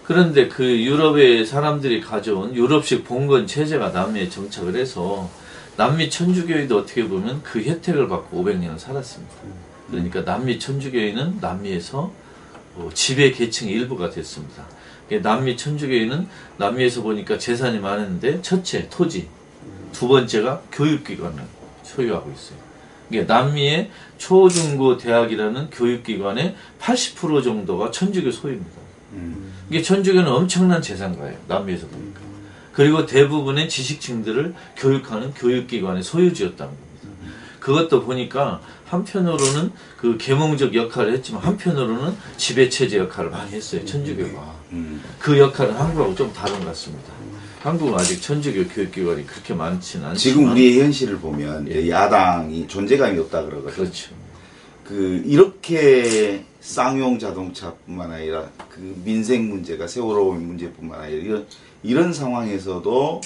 그런데 0.04 0.48
그 0.48 0.64
유럽의 0.64 1.46
사람들이 1.46 2.02
가져온 2.02 2.56
유럽식 2.56 3.04
봉건 3.04 3.46
체제가 3.46 3.90
남미에 3.90 4.30
정착을 4.30 4.76
해서 4.76 5.30
남미 5.78 6.10
천주교회도 6.10 6.78
어떻게 6.78 7.08
보면 7.08 7.42
그 7.44 7.62
혜택을 7.62 8.08
받고 8.08 8.44
500년을 8.44 8.80
살았습니다. 8.80 9.36
그러니까 9.90 10.24
남미 10.24 10.60
천주교회는 10.60 11.38
남미에서 11.40 12.12
어, 12.76 12.90
지배 12.94 13.32
계층의 13.32 13.74
일부가 13.74 14.10
됐습니다. 14.10 14.66
남미 15.22 15.58
천주교회는 15.58 16.28
남미에서 16.58 17.02
보니까 17.02 17.38
재산이 17.38 17.80
많은데 17.80 18.42
첫째 18.42 18.88
토지, 18.90 19.28
두 19.92 20.08
번째가 20.08 20.62
교육기관을 20.72 21.44
소유하고 21.84 22.32
있어요. 22.32 22.69
이게 23.10 23.24
남미의 23.24 23.90
초중고 24.18 24.98
대학이라는 24.98 25.70
교육기관의 25.72 26.56
80% 26.80 27.44
정도가 27.44 27.92
천주교 27.92 28.32
소유입니다. 28.32 28.72
음. 29.14 29.54
이게 29.70 29.82
천주교는 29.82 30.32
엄청난 30.32 30.82
재산가예요. 30.82 31.38
남미에서 31.48 31.88
보니까. 31.88 32.20
그리고 32.74 33.06
대부분의 33.06 33.68
지식층들을 33.68 34.54
교육하는 34.78 35.34
교육기관의 35.34 36.04
소유주였다는 36.04 36.72
겁니다. 36.72 36.90
그것도 37.60 38.04
보니까 38.06 38.62
한편으로는 38.86 39.72
그 39.98 40.18
계몽적 40.18 40.74
역할을 40.74 41.14
했지만 41.14 41.44
한편으로는 41.44 42.16
지배체제 42.38 42.98
역할을 42.98 43.30
많이 43.30 43.52
했어요. 43.52 43.86
천주교가. 43.86 44.56
음. 44.72 45.04
그 45.20 45.38
역할은 45.38 45.76
한국하고 45.76 46.16
좀 46.16 46.32
다른 46.34 46.60
것 46.60 46.68
같습니다. 46.68 47.19
한국은 47.60 47.96
아직 47.96 48.22
천주교 48.22 48.70
교육기관이 48.70 49.26
그렇게 49.26 49.54
많지는 49.54 50.08
않지만 50.08 50.16
지금 50.16 50.52
우리의 50.52 50.82
현실을 50.82 51.20
보면 51.20 51.68
이제 51.68 51.90
야당이 51.90 52.68
존재감이 52.68 53.20
없다 53.20 53.44
그러거든요. 53.44 53.74
그렇죠. 53.74 54.16
그 54.86 55.22
이렇게 55.26 56.46
쌍용 56.62 57.20
자동차뿐만 57.20 58.12
아니라 58.12 58.50
그 58.70 58.80
민생 59.04 59.50
문제가 59.50 59.88
세월호 59.88 60.34
문제뿐만 60.34 61.02
아니라 61.02 61.22
이런 61.22 61.48
이런 61.84 62.14
상황에서도 62.14 63.22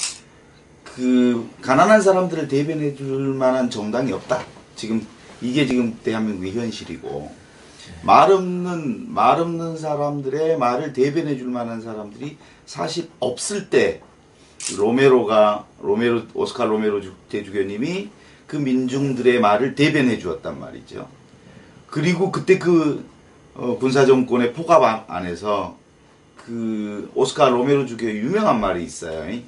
그 0.84 1.48
가난한 1.62 2.02
사람들을 2.02 2.48
대변해 2.48 2.96
줄 2.96 3.08
만한 3.36 3.70
정당이 3.70 4.12
없다. 4.14 4.44
지금 4.76 5.06
이게 5.42 5.68
지금 5.68 5.98
대한민국의 6.04 6.54
현실이고 6.54 7.32
말 8.02 8.32
없는 8.32 9.14
말 9.14 9.40
없는 9.40 9.78
사람들의 9.78 10.58
말을 10.58 10.94
대변해 10.94 11.38
줄 11.38 11.50
만한 11.50 11.82
사람들이 11.82 12.38
사실 12.66 13.10
없을 13.20 13.70
때 13.70 14.02
로메로가 14.78 15.66
로메로 15.82 16.22
오스카 16.34 16.66
로메로 16.66 17.02
주- 17.02 17.14
대주교님이 17.30 18.10
그 18.48 18.56
민중들의 18.58 19.40
말을 19.40 19.76
대변해 19.76 20.18
주었단 20.18 20.60
말이죠. 20.60 21.08
그리고 21.88 22.32
그때 22.32 22.58
그 22.58 23.06
어, 23.56 23.78
군사 23.80 24.06
정권의 24.06 24.54
포갑 24.54 24.82
안- 24.84 25.04
안에서 25.08 25.78
그 26.38 27.12
오스카 27.14 27.50
로메로 27.50 27.86
주교의 27.86 28.18
유명한 28.18 28.60
말이 28.60 28.84
있어요. 28.84 29.40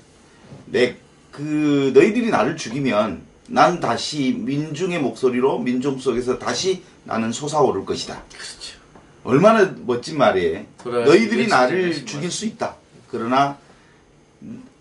내 0.66 0.98
그 1.32 1.92
너희들이 1.94 2.30
나를 2.30 2.56
죽이면 2.56 3.22
난 3.50 3.82
다시 3.82 4.34
민중의 4.40 5.02
목소리로 5.02 5.60
민중 5.60 6.00
속에서 6.00 6.40
다시 6.40 6.82
나는 7.04 7.34
솟아오를 7.34 7.84
것이다. 7.84 8.24
그렇죠. 8.30 8.80
얼마나 9.26 9.76
멋진 9.86 10.18
말이에요. 10.18 10.64
너희들이 10.86 11.48
나를 11.48 11.92
죽일 12.06 12.22
말씀. 12.22 12.30
수 12.30 12.46
있다. 12.46 12.76
그러나 13.10 13.58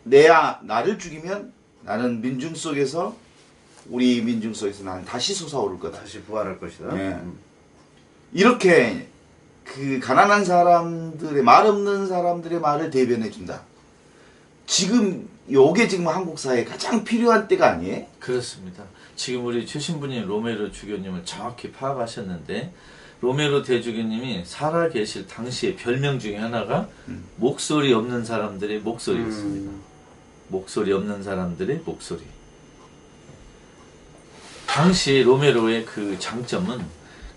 내야 0.04 0.60
나를 0.62 0.98
죽이면 0.98 1.52
나는 1.82 2.20
민중 2.20 2.54
속에서 2.54 3.16
우리 3.88 4.22
민중 4.22 4.54
속에서 4.54 4.84
나는 4.84 5.04
다시 5.04 5.34
솟아오를 5.34 5.78
거다. 5.78 6.00
다시 6.00 6.22
부활할 6.22 6.58
것이다. 6.58 6.96
예. 6.96 7.14
음. 7.14 7.38
이렇게 8.32 9.08
그 9.64 9.98
가난한 10.00 10.44
사람들의 10.44 11.42
말 11.42 11.66
없는 11.66 12.06
사람들의 12.06 12.60
말을 12.60 12.90
대변해 12.90 13.30
준다. 13.30 13.62
지금 14.66 15.28
요게 15.50 15.88
지금 15.88 16.08
한국 16.08 16.38
사회에 16.38 16.64
가장 16.64 17.04
필요한 17.04 17.48
때가 17.48 17.72
아니에요? 17.72 18.06
그렇습니다. 18.18 18.84
지금 19.16 19.44
우리 19.44 19.66
최신부님 19.66 20.26
로메로 20.26 20.72
주교님을 20.72 21.24
정확히 21.24 21.70
파악하셨는데 21.70 22.72
로메로 23.20 23.62
대주교님이 23.62 24.42
살아 24.44 24.88
계실 24.88 25.26
당시의 25.26 25.76
별명 25.76 26.18
중에 26.18 26.36
하나가 26.36 26.88
음. 27.08 27.24
목소리 27.36 27.92
없는 27.92 28.24
사람들의 28.24 28.80
목소리였습니다. 28.80 29.70
음. 29.70 29.93
목소리 30.48 30.92
없는 30.92 31.22
사람들의 31.22 31.82
목소리. 31.84 32.22
당시 34.66 35.22
로메로의 35.22 35.86
그 35.86 36.16
장점은 36.18 36.80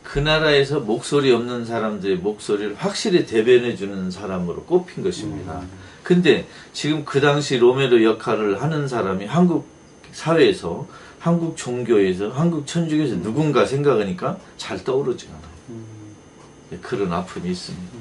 그 0.04 0.20
나라에서 0.20 0.80
목소리 0.80 1.32
없는 1.32 1.65
사람들의 1.65 2.17
목소리를 2.17 2.76
확실히 2.76 3.26
대변해 3.26 3.76
주는 3.76 4.10
사람으로 4.10 4.63
꼽힌 4.63 5.04
것입니다. 5.04 5.62
근데 6.02 6.48
지금 6.72 7.04
그 7.04 7.20
당시 7.20 7.58
로메로 7.58 8.04
역할을 8.04 8.62
하는 8.62 8.88
사람이 8.88 9.26
한국 9.26 9.67
사회에서, 10.13 10.88
한국 11.20 11.58
종교에서, 11.58 12.30
한국 12.30 12.65
천주교에서 12.65 13.22
누군가 13.22 13.65
생각하니까 13.65 14.39
잘 14.56 14.84
떠오르지 14.84 15.28
않아요. 15.28 15.58
네, 16.70 16.80
그런 16.82 17.12
아픔이 17.12 17.52
있습니다. 17.52 17.98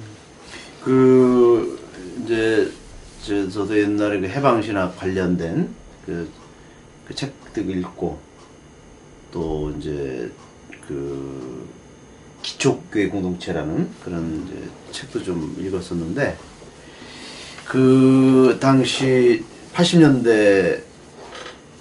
그 0.85 1.79
이제 2.23 2.73
저, 3.27 3.49
저도 3.49 3.77
옛날에 3.77 4.21
그 4.21 4.29
해방신학 4.29 4.97
관련된 4.97 5.69
그, 6.07 6.31
그 7.09 7.12
책들 7.12 7.69
읽고 7.69 8.21
또 9.33 9.73
이제 9.73 10.31
그 10.87 11.69
기초교회 12.41 13.09
공동체라는 13.09 13.91
그런 14.05 14.49
책도 14.93 15.25
좀 15.25 15.57
읽었었는데 15.59 16.39
그 17.65 18.59
당시 18.61 19.45
80년대 19.75 20.83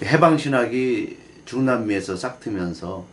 해방신학이 0.01 1.15
중남미에서 1.45 2.15
싹트면서 2.15 3.05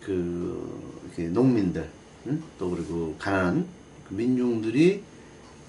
그 0.00 0.98
농민들 1.18 1.90
응? 2.26 2.42
또 2.58 2.70
그리고 2.70 3.14
가난한 3.18 3.66
그 4.08 4.14
민중들이 4.14 5.02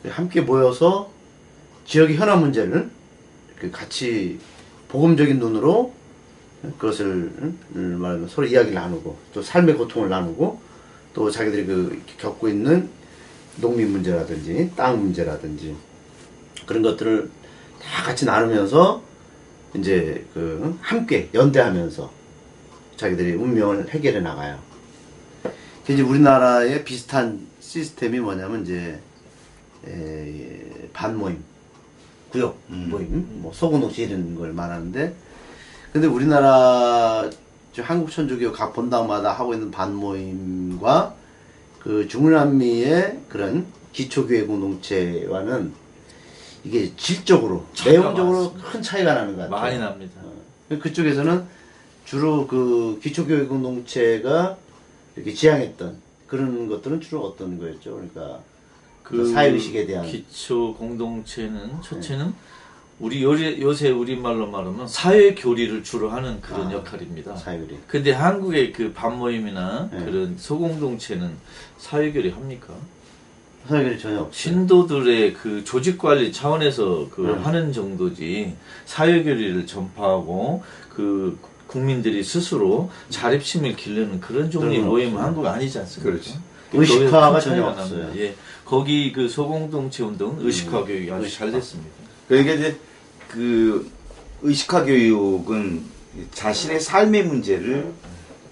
함께 0.06 0.40
모여서 0.40 1.19
지역의 1.90 2.18
현안 2.18 2.42
문제를 2.42 2.88
같이 3.72 4.40
복음적인 4.90 5.40
눈으로 5.40 5.92
그것을 6.78 7.32
응? 7.76 8.00
말하면 8.00 8.28
서로 8.28 8.46
이야기를 8.46 8.76
나누고 8.76 9.18
또 9.34 9.42
삶의 9.42 9.76
고통을 9.76 10.08
나누고 10.08 10.62
또 11.16 11.32
자기들이 11.32 11.66
그 11.66 12.02
겪고 12.18 12.48
있는 12.48 12.90
농민 13.58 13.92
문제라든지 13.92 14.72
땅 14.76 15.02
문제라든지 15.02 15.76
그런 16.68 16.84
것들을 16.84 17.28
다 17.82 18.04
같이 18.04 18.24
나누면서 18.24 19.02
이제 19.76 20.24
그 20.36 20.78
함께 20.82 21.30
연대하면서 21.34 22.12
자기들이 22.98 23.34
운명을 23.34 23.90
해결해 23.90 24.20
나가요. 24.20 24.60
이제 25.90 26.04
우리나라의 26.04 26.84
비슷한 26.86 27.48
시스템이 27.60 28.20
뭐냐면 28.20 28.62
이제 28.62 29.00
에, 29.88 30.90
반모임, 30.94 31.49
구역 32.32 32.58
음. 32.70 32.88
모임, 32.90 33.42
뭐 33.42 33.52
소공동체 33.54 34.04
이런 34.04 34.36
걸 34.36 34.54
말하는데, 34.54 35.14
근데 35.92 36.08
우리나라 36.08 37.30
저 37.74 37.82
한국 37.84 38.12
천주교 38.12 38.52
각 38.52 38.74
본당마다 38.74 39.32
하고 39.32 39.54
있는 39.54 39.72
반모임과 39.72 41.16
그 41.80 42.08
중남미의 42.08 43.22
그런 43.30 43.66
기초교회 43.94 44.44
공동체와는 44.44 45.74
이게 46.64 46.94
질적으로 46.96 47.66
내용적으로 47.86 48.42
많습니다. 48.42 48.70
큰 48.70 48.82
차이가 48.82 49.14
나는 49.14 49.36
것 49.36 49.44
같아요. 49.44 49.62
많이 49.62 49.80
납니다. 49.80 50.22
그쪽에서는 50.70 51.44
주로 52.06 52.48
그 52.48 53.00
기초교육 53.02 53.50
공동체가 53.50 54.58
이렇게 55.16 55.34
지향했던 55.34 55.98
그런 56.28 56.68
것들은 56.68 57.02
주로 57.02 57.22
어떤 57.26 57.58
거였죠? 57.58 57.94
그러니까 57.94 58.42
그 59.10 59.26
사회의식에 59.26 59.88
대한 59.88 60.06
기초 60.06 60.74
공동체는 60.76 61.82
첫째는 61.82 62.34
우리 63.00 63.24
요리, 63.24 63.60
요새 63.62 63.90
우리말로 63.90 64.46
말하면 64.48 64.88
사회 64.88 65.34
교리를 65.34 65.84
주로 65.84 66.10
하는 66.10 66.40
그런 66.42 66.68
아, 66.68 66.74
역할입니다. 66.74 67.36
사회교리. 67.36 67.78
근데 67.88 68.12
한국의 68.12 68.74
그 68.74 68.94
반모임이나 68.94 69.90
네. 69.92 70.06
그런 70.06 70.36
소공동체는 70.38 71.32
사회 71.78 72.12
교리 72.12 72.30
합니까? 72.30 72.74
사회 73.68 73.84
교리 73.84 73.98
전혀 73.98 74.20
없어요. 74.20 74.32
신도들의 74.32 75.34
그 75.34 75.64
조직 75.64 75.98
관리 75.98 76.32
차원에서 76.32 77.08
그 77.10 77.26
음. 77.26 77.46
하는 77.46 77.72
정도지 77.72 78.56
사회 78.86 79.24
교리를 79.24 79.66
전파하고 79.66 80.62
그 80.94 81.40
국민들이 81.68 82.24
스스로 82.24 82.92
자립심을 83.10 83.76
기르는 83.76 84.20
그런 84.20 84.52
종류의 84.52 84.82
모임은. 84.82 85.22
한국 85.22 85.46
아니지 85.46 85.80
않습니까? 85.80 86.12
그렇지. 86.12 86.38
의식화가 86.74 87.32
거기서 87.32 87.50
큰 87.50 87.56
전혀 87.56 87.68
없어요. 87.68 88.12
예. 88.18 88.36
거기 88.66 89.12
그 89.12 89.28
소공동체 89.28 90.04
운동은 90.04 90.46
의식화 90.46 90.84
교육이 90.84 91.12
아주 91.12 91.24
의식화. 91.24 91.46
잘 91.46 91.52
됐습니다. 91.52 91.92
그러니까 92.28 92.54
이제 92.54 92.78
그 93.28 93.90
의식화 94.42 94.86
교육은 94.86 95.84
자신의 96.32 96.80
삶의 96.80 97.24
문제를 97.26 97.92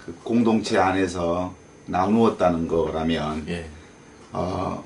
그 0.04 0.14
공동체 0.22 0.78
안에서 0.78 1.54
나누었다는 1.86 2.68
거라면 2.68 3.44
예. 3.48 3.66
어, 4.32 4.84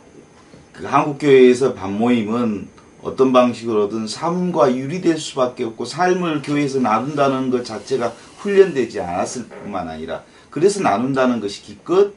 그 0.72 0.84
한국교회에서 0.84 1.74
반모임은 1.74 2.68
어떤 3.02 3.32
방식으로든 3.32 4.06
삶과 4.06 4.76
유리될 4.76 5.18
수밖에 5.18 5.64
없고 5.64 5.84
삶을 5.84 6.42
교회에서 6.42 6.78
나눈다는 6.78 7.50
것 7.50 7.64
자체가 7.64 8.12
훈련되지 8.38 9.00
않았을 9.00 9.48
뿐만 9.48 9.88
아니라 9.88 10.22
그래서 10.50 10.80
나눈다는 10.80 11.40
것이 11.40 11.62
기껏 11.62 12.12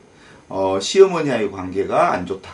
어, 0.49 0.79
시어머니와의 0.79 1.51
관계가 1.51 2.11
안 2.11 2.25
좋다. 2.25 2.51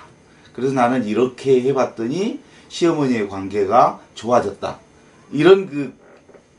그래서 0.54 0.74
나는 0.74 1.06
이렇게 1.06 1.62
해봤더니 1.62 2.40
시어머니의 2.70 3.30
관계가 3.30 4.00
좋아졌다. 4.16 4.80
이런 5.32 5.68
그 5.68 5.94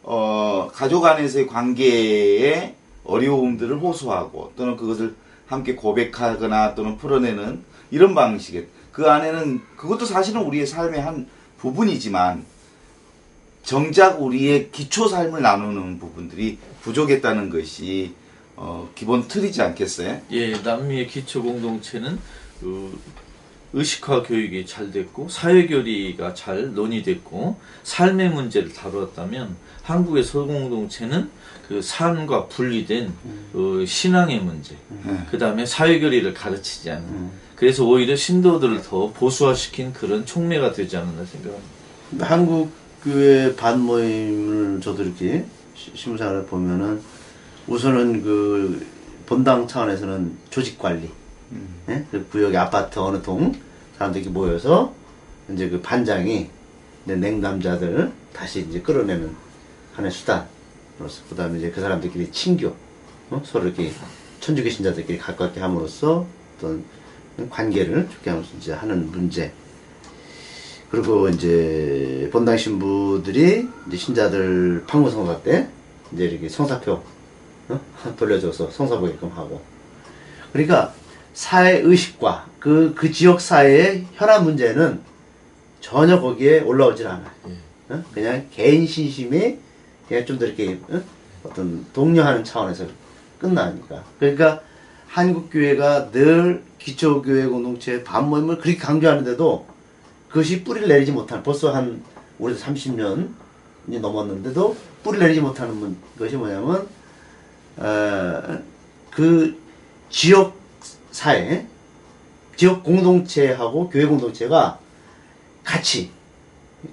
어, 0.03 0.68
가족 0.73 1.05
안에서의 1.05 1.47
관계의 1.47 2.75
어려움들을 3.05 3.79
호소하고 3.79 4.53
또는 4.57 4.77
그것을 4.77 5.14
함께 5.47 5.75
고백하거나 5.75 6.75
또는 6.75 6.97
풀어내는 6.97 7.62
이런 7.90 8.14
방식의 8.14 8.66
그 8.90 9.11
안에는 9.11 9.61
그것도 9.77 10.05
사실은 10.05 10.42
우리의 10.42 10.66
삶의 10.66 11.01
한 11.01 11.29
부분이지만 11.59 12.45
정작 13.62 14.21
우리의 14.21 14.71
기초 14.71 15.07
삶을 15.07 15.40
나누는 15.40 15.99
부분들이 15.99 16.59
부족했다는 16.83 17.51
것이 17.51 18.14
어, 18.56 18.90
기본 18.94 19.26
틀이지 19.28 19.62
않겠어요? 19.62 20.20
예, 20.32 20.52
남미의 20.58 21.06
기초 21.08 21.42
공동체는 21.42 22.18
그 22.60 22.98
의식화 23.74 24.22
교육이 24.22 24.66
잘 24.66 24.90
됐고 24.90 25.28
사회교리가 25.30 26.34
잘 26.34 26.74
논의됐고 26.74 27.56
삶의 27.84 28.28
문제를 28.30 28.72
다루었다면 28.72 29.56
한국의 29.82 30.22
소공동체는 30.22 31.30
그 31.66 31.80
삶과 31.80 32.48
분리된 32.48 33.12
그 33.52 33.84
신앙의 33.86 34.40
문제, 34.40 34.76
네. 35.04 35.18
그 35.30 35.38
다음에 35.38 35.64
사회교리를 35.64 36.34
가르치지 36.34 36.90
않는. 36.90 37.30
그래서 37.56 37.84
오히려 37.86 38.14
신도들을 38.14 38.82
더 38.82 39.10
보수화시킨 39.12 39.92
그런 39.94 40.26
촉매가 40.26 40.72
되지 40.72 40.98
않았나 40.98 41.24
생각합니다. 41.24 42.26
한국 42.28 42.70
교회 43.02 43.56
반 43.56 43.80
모임을 43.80 44.80
저도 44.82 45.04
이렇게 45.04 45.46
시- 45.74 45.92
신문사를 45.94 46.44
보면은 46.46 47.00
우선은 47.66 48.22
그 48.22 48.87
본당 49.27 49.66
차원에서는 49.66 50.37
조직 50.51 50.79
관리, 50.79 51.09
예? 51.88 52.05
그 52.11 52.27
구역의 52.29 52.57
아파트 52.59 52.98
어느 52.98 53.22
동 53.22 53.55
사람들이 53.98 54.29
모여서 54.29 54.94
이제 55.51 55.68
그 55.68 55.81
반장이 55.81 56.51
이제 57.05 57.16
냉담자들 57.16 58.12
다시 58.33 58.66
이제 58.68 58.81
끌어내는 58.81 59.35
하나의 59.94 60.12
수단으로서 60.12 61.22
그다음에 61.29 61.59
이제 61.59 61.70
그 61.70 61.81
사람들끼리 61.81 62.31
친교, 62.33 62.75
어? 63.31 63.42
서로 63.44 63.66
이렇게 63.66 63.92
천주교 64.40 64.68
신자들끼리 64.68 65.18
가깝게 65.18 65.61
함으로써 65.61 66.27
어떤 66.57 66.85
관계를 67.48 68.09
좋게 68.11 68.31
하면서 68.31 68.51
이제 68.59 68.72
하는 68.72 69.11
문제. 69.11 69.53
그리고 70.90 71.29
이제 71.29 72.29
본당 72.33 72.59
신부들이 72.59 73.66
이제 73.88 73.96
신자들 73.96 74.85
판고 74.87 75.09
성사 75.09 75.40
때 75.40 75.68
이제 76.12 76.25
이렇게 76.25 76.48
성사표 76.51 77.03
어? 77.68 77.81
돌려줘서 78.18 78.70
성사 78.70 78.98
보게끔 78.98 79.29
하고 79.31 79.61
그러니까 80.53 80.92
사회 81.35 81.79
의식과 81.79 82.46
그, 82.59 82.92
그 82.96 83.11
지역 83.11 83.40
사회의 83.40 84.05
현안 84.14 84.44
문제는 84.44 85.01
전혀 85.81 86.20
거기에 86.20 86.61
올라오질 86.61 87.07
않아요. 87.09 87.31
어? 87.88 88.05
그냥 88.14 88.46
개인 88.53 88.87
신심이 88.87 89.59
그냥 90.09 90.25
좀 90.27 90.38
더 90.38 90.46
이렇게 90.46 90.79
어? 90.90 91.01
어떤 91.44 91.85
독려하는 91.92 92.44
차원에서 92.44 92.87
끝나니까. 93.40 94.05
그러니까 94.20 94.61
한국 95.09 95.51
교회가 95.51 96.11
늘 96.12 96.62
기초교회 96.79 97.46
공동체 97.46 98.05
반모임을 98.05 98.59
그렇게 98.59 98.77
강조하는데도 98.79 99.66
그것이 100.29 100.62
뿌리를 100.64 100.88
내리지 100.88 101.12
못한 101.12 101.42
벌써 101.42 101.75
한 101.75 102.03
우리도 102.38 102.61
30년이 102.61 103.29
넘었는데도 104.01 104.77
뿌리를 105.03 105.25
내리지 105.27 105.40
못하는 105.40 105.75
문- 105.77 105.96
것이 106.18 106.37
뭐냐면 106.37 106.87
어, 107.76 108.58
그 109.11 109.58
지역 110.11 110.54
사회 111.11 111.66
지역 112.56 112.82
공동체하고 112.85 113.88
교회 113.88 114.04
공동체가 114.06 114.78
같이 115.64 116.11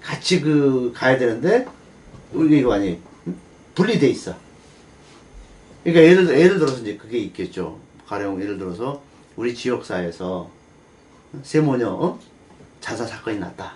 같이 0.02 0.40
그 0.42 0.92
가야 0.96 1.18
되는데 1.18 1.66
이게 2.34 2.62
많이 2.62 3.00
분리돼 3.76 4.08
있어. 4.10 4.36
그러니까 5.84 6.04
예를 6.04 6.26
들- 6.26 6.40
예를 6.40 6.60
들어서 6.60 6.82
이제 6.82 6.98
그게 6.98 7.18
있겠죠. 7.20 7.80
가령 8.06 8.42
예를 8.42 8.58
들어서 8.58 9.02
우리 9.36 9.54
지역 9.56 9.86
사회에서 9.86 10.50
세모녀 11.44 11.90
어? 11.90 12.20
자살 12.82 13.08
사건이 13.08 13.40
났다. 13.40 13.74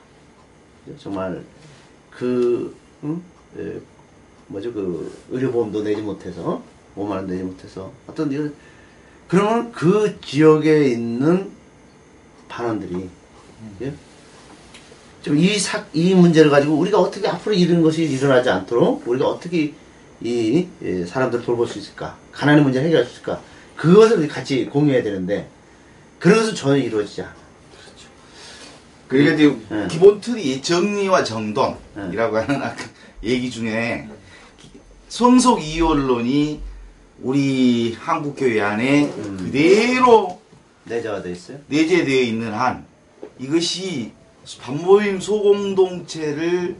정말 0.99 1.43
그 2.11 2.75
응? 3.03 3.21
에, 3.57 3.79
뭐죠 4.47 4.73
그 4.73 5.17
의료보험도 5.29 5.83
내지 5.83 6.01
못해서 6.01 6.61
5만 6.95 7.09
원 7.09 7.27
내지 7.27 7.43
못해서 7.43 7.91
어떤 8.07 8.31
일 8.31 8.53
그러면 9.27 9.71
그 9.71 10.19
지역에 10.21 10.89
있는 10.89 11.51
반원들이 12.47 13.09
예? 13.81 13.93
좀이 15.23 15.57
사, 15.57 15.83
이 15.93 16.13
문제를 16.13 16.51
가지고 16.51 16.75
우리가 16.75 16.99
어떻게 16.99 17.27
앞으로 17.27 17.55
이런 17.55 17.81
것이 17.81 18.03
일어나지 18.03 18.49
않도록 18.49 19.07
우리가 19.07 19.27
어떻게 19.27 19.73
이 20.21 20.67
예, 20.81 21.05
사람들을 21.05 21.43
돌볼 21.43 21.67
수 21.67 21.79
있을까 21.79 22.17
가난의 22.31 22.63
문제를 22.63 22.87
해결할 22.87 23.05
수 23.05 23.13
있을까 23.13 23.41
그것을 23.75 24.27
같이 24.27 24.65
공유해야 24.65 25.03
되는데 25.03 25.49
그런 26.19 26.39
것은 26.39 26.55
전혀 26.55 26.77
이루어지지 26.77 27.21
않아. 27.21 27.33
그러니까 29.07 29.33
이제 29.35 29.57
네. 29.69 29.87
기본 29.89 30.21
틀이 30.21 30.61
정리와 30.61 31.23
정돈이라고 31.23 32.37
하는 32.37 32.61
아까 32.61 32.83
얘기 33.23 33.51
중에 33.51 34.07
성속 35.09 35.61
이혼론이 35.61 36.61
우리 37.23 37.95
한국 37.97 38.35
교회 38.35 38.59
안에 38.59 39.09
그대로 39.09 40.41
내재화돼 40.83 41.31
있어요. 41.31 41.57
내재되어 41.67 42.21
있는 42.21 42.53
한 42.53 42.85
이것이 43.39 44.11
반모임 44.59 45.21
소공동체를 45.21 46.75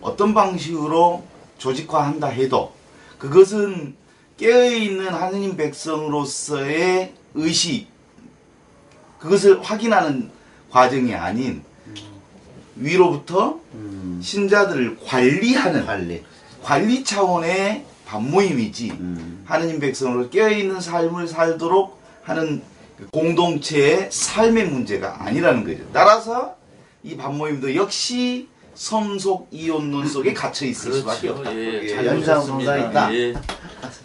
어떤 0.00 0.32
방식으로 0.32 1.22
조직화한다 1.58 2.28
해도 2.28 2.72
그것은 3.18 3.94
깨어있는 4.38 5.08
하느님 5.08 5.56
백성으로서의 5.56 7.12
의식 7.34 7.88
그것을 9.18 9.60
확인하는 9.62 10.30
과정이 10.70 11.14
아닌 11.14 11.62
위로부터 12.76 13.60
음, 13.74 14.20
신자들을 14.22 14.98
관리하는 15.04 15.84
관리. 15.84 16.24
관리 16.62 17.04
차원의 17.04 17.84
반모임이지 18.12 18.90
음. 18.90 19.42
하느님 19.46 19.80
백성으로 19.80 20.28
깨어있는 20.28 20.80
삶을 20.80 21.26
살도록 21.26 21.98
하는 22.22 22.60
그 22.98 23.08
공동체의 23.10 24.08
삶의 24.12 24.68
문제가 24.68 25.24
아니라는 25.24 25.64
거죠. 25.64 25.82
따라서 25.94 26.54
이 27.02 27.16
반모임도 27.16 27.74
역시 27.74 28.48
성속 28.74 29.48
이혼론 29.50 30.06
속에 30.06 30.34
갇혀 30.34 30.66
있을 30.66 30.92
수밖에 30.92 31.28
없다. 31.30 31.54
예, 31.54 31.82
예, 31.82 31.88
잘 31.88 32.06
연장선상에 32.06 32.82
보셨습니다. 32.82 33.10
있다. 33.10 33.14
예. 33.14 33.34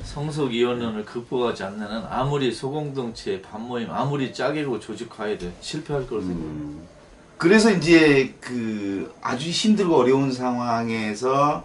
성속 0.03 0.53
이혼론을 0.53 1.05
극복하지 1.05 1.63
않는 1.63 1.81
한 1.81 2.05
아무리 2.09 2.51
소공동체 2.51 3.41
반모임 3.41 3.91
아무리 3.91 4.33
짜게고 4.33 4.79
조직화해도 4.79 5.47
실패할 5.61 6.07
거로 6.07 6.21
생각합니다. 6.21 6.81
음. 6.81 6.87
그래서 7.37 7.71
이제 7.71 8.33
그 8.39 9.13
아주 9.21 9.49
힘들고 9.49 9.95
어려운 9.95 10.31
상황에서 10.31 11.63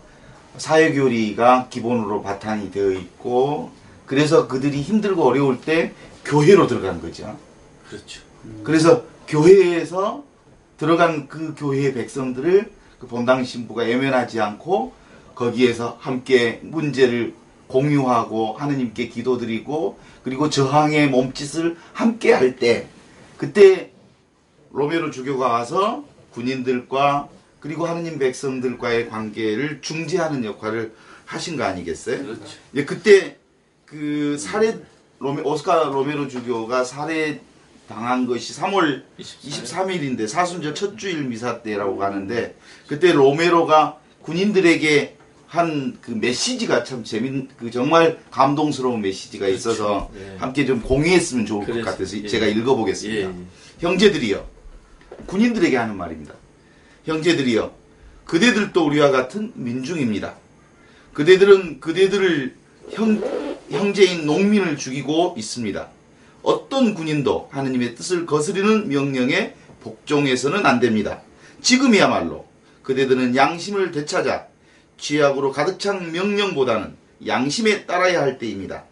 사회교리가 0.57 1.69
기본으로 1.69 2.23
바탕이 2.23 2.71
되어 2.71 2.91
있고 2.93 3.71
그래서 4.07 4.47
그들이 4.49 4.83
힘들고 4.83 5.23
어려울 5.25 5.61
때 5.61 5.93
교회로 6.25 6.67
들어간 6.67 7.01
거죠. 7.01 7.37
그렇죠. 7.89 8.21
그래서 8.65 9.05
교회에서 9.29 10.25
들어간 10.77 11.29
그 11.29 11.55
교회의 11.57 11.95
백성들을 11.95 12.71
그 12.99 13.07
본당 13.07 13.45
신부가 13.45 13.89
예면하지 13.89 14.41
않고 14.41 14.93
거기에서 15.35 15.97
함께 16.01 16.61
문제를 16.63 17.35
공유하고 17.69 18.55
하느님께 18.55 19.09
기도드리고 19.09 19.99
그리고 20.23 20.51
저항의 20.51 21.09
몸짓을 21.09 21.77
함께 21.93 22.33
할 22.33 22.57
때 22.57 22.87
그때 23.39 23.91
로메로 24.73 25.11
주교가 25.11 25.49
와서 25.49 26.05
군인들과 26.33 27.29
그리고 27.63 27.87
하느님 27.87 28.19
백성들과의 28.19 29.09
관계를 29.09 29.81
중재하는 29.81 30.45
역할을 30.45 30.93
하신 31.25 31.57
거 31.57 31.65
아니겠어요? 31.65 32.23
그렇죠. 32.23 32.43
예, 32.75 32.85
그때 32.85 33.37
그 33.87 34.37
살해 34.37 34.75
로메 35.21 35.43
오스카 35.43 35.85
로메로 35.85 36.27
주교가 36.29 36.83
살해 36.85 37.41
당한 37.89 38.27
것이 38.27 38.53
3월 38.55 39.05
24일. 39.19 40.17
23일인데 40.19 40.27
사순절 40.27 40.75
첫 40.75 40.99
주일 40.99 41.23
미사 41.25 41.63
때라고 41.63 42.03
하는데 42.03 42.57
그때 42.89 43.13
로메로가 43.13 43.99
군인들에게 44.23 45.17
한 45.47 45.99
그 46.01 46.11
메시지가 46.11 46.83
참 46.85 47.05
재밌, 47.05 47.57
그 47.59 47.71
정말 47.71 48.19
감동스러운 48.31 49.03
메시지가 49.03 49.47
있어서 49.49 50.11
예. 50.17 50.37
함께 50.39 50.67
좀 50.67 50.81
공유했으면 50.81 51.47
좋을 51.47 51.67
것 51.67 51.73
그래서, 51.73 51.91
같아서 51.91 52.17
예. 52.19 52.27
제가 52.27 52.47
읽어보겠습니다. 52.47 53.29
예, 53.29 53.33
예. 53.33 53.35
형제들이여, 53.79 54.47
군인들에게 55.27 55.77
하는 55.77 55.97
말입니다. 55.97 56.35
형제들이여, 57.05 57.73
그대들도 58.25 58.87
우리와 58.87 59.11
같은 59.11 59.53
민중입니다. 59.55 60.35
그대들은 61.13 61.81
그대들을 61.81 62.55
형, 62.91 63.23
형제인 63.71 64.27
농민을 64.27 64.77
죽이고 64.77 65.35
있습니다. 65.37 65.89
어떤 66.43 66.95
군인도 66.95 67.49
하느님의 67.53 67.95
뜻을 67.95 68.27
거스르는 68.27 68.89
명령에 68.89 69.55
복종해서는 69.81 70.67
안 70.67 70.81
됩니다. 70.81 71.21
지금이야말로 71.61 72.47
그대들은 72.83 73.37
양심을 73.37 73.93
되찾아 73.93 74.47
죄악으로 74.97 75.53
가득 75.53 75.79
찬 75.79 76.13
명령보다는 76.13 76.95
양심에 77.27 77.87
따라야 77.87 78.23
할 78.23 78.39
때입니다. 78.39 78.85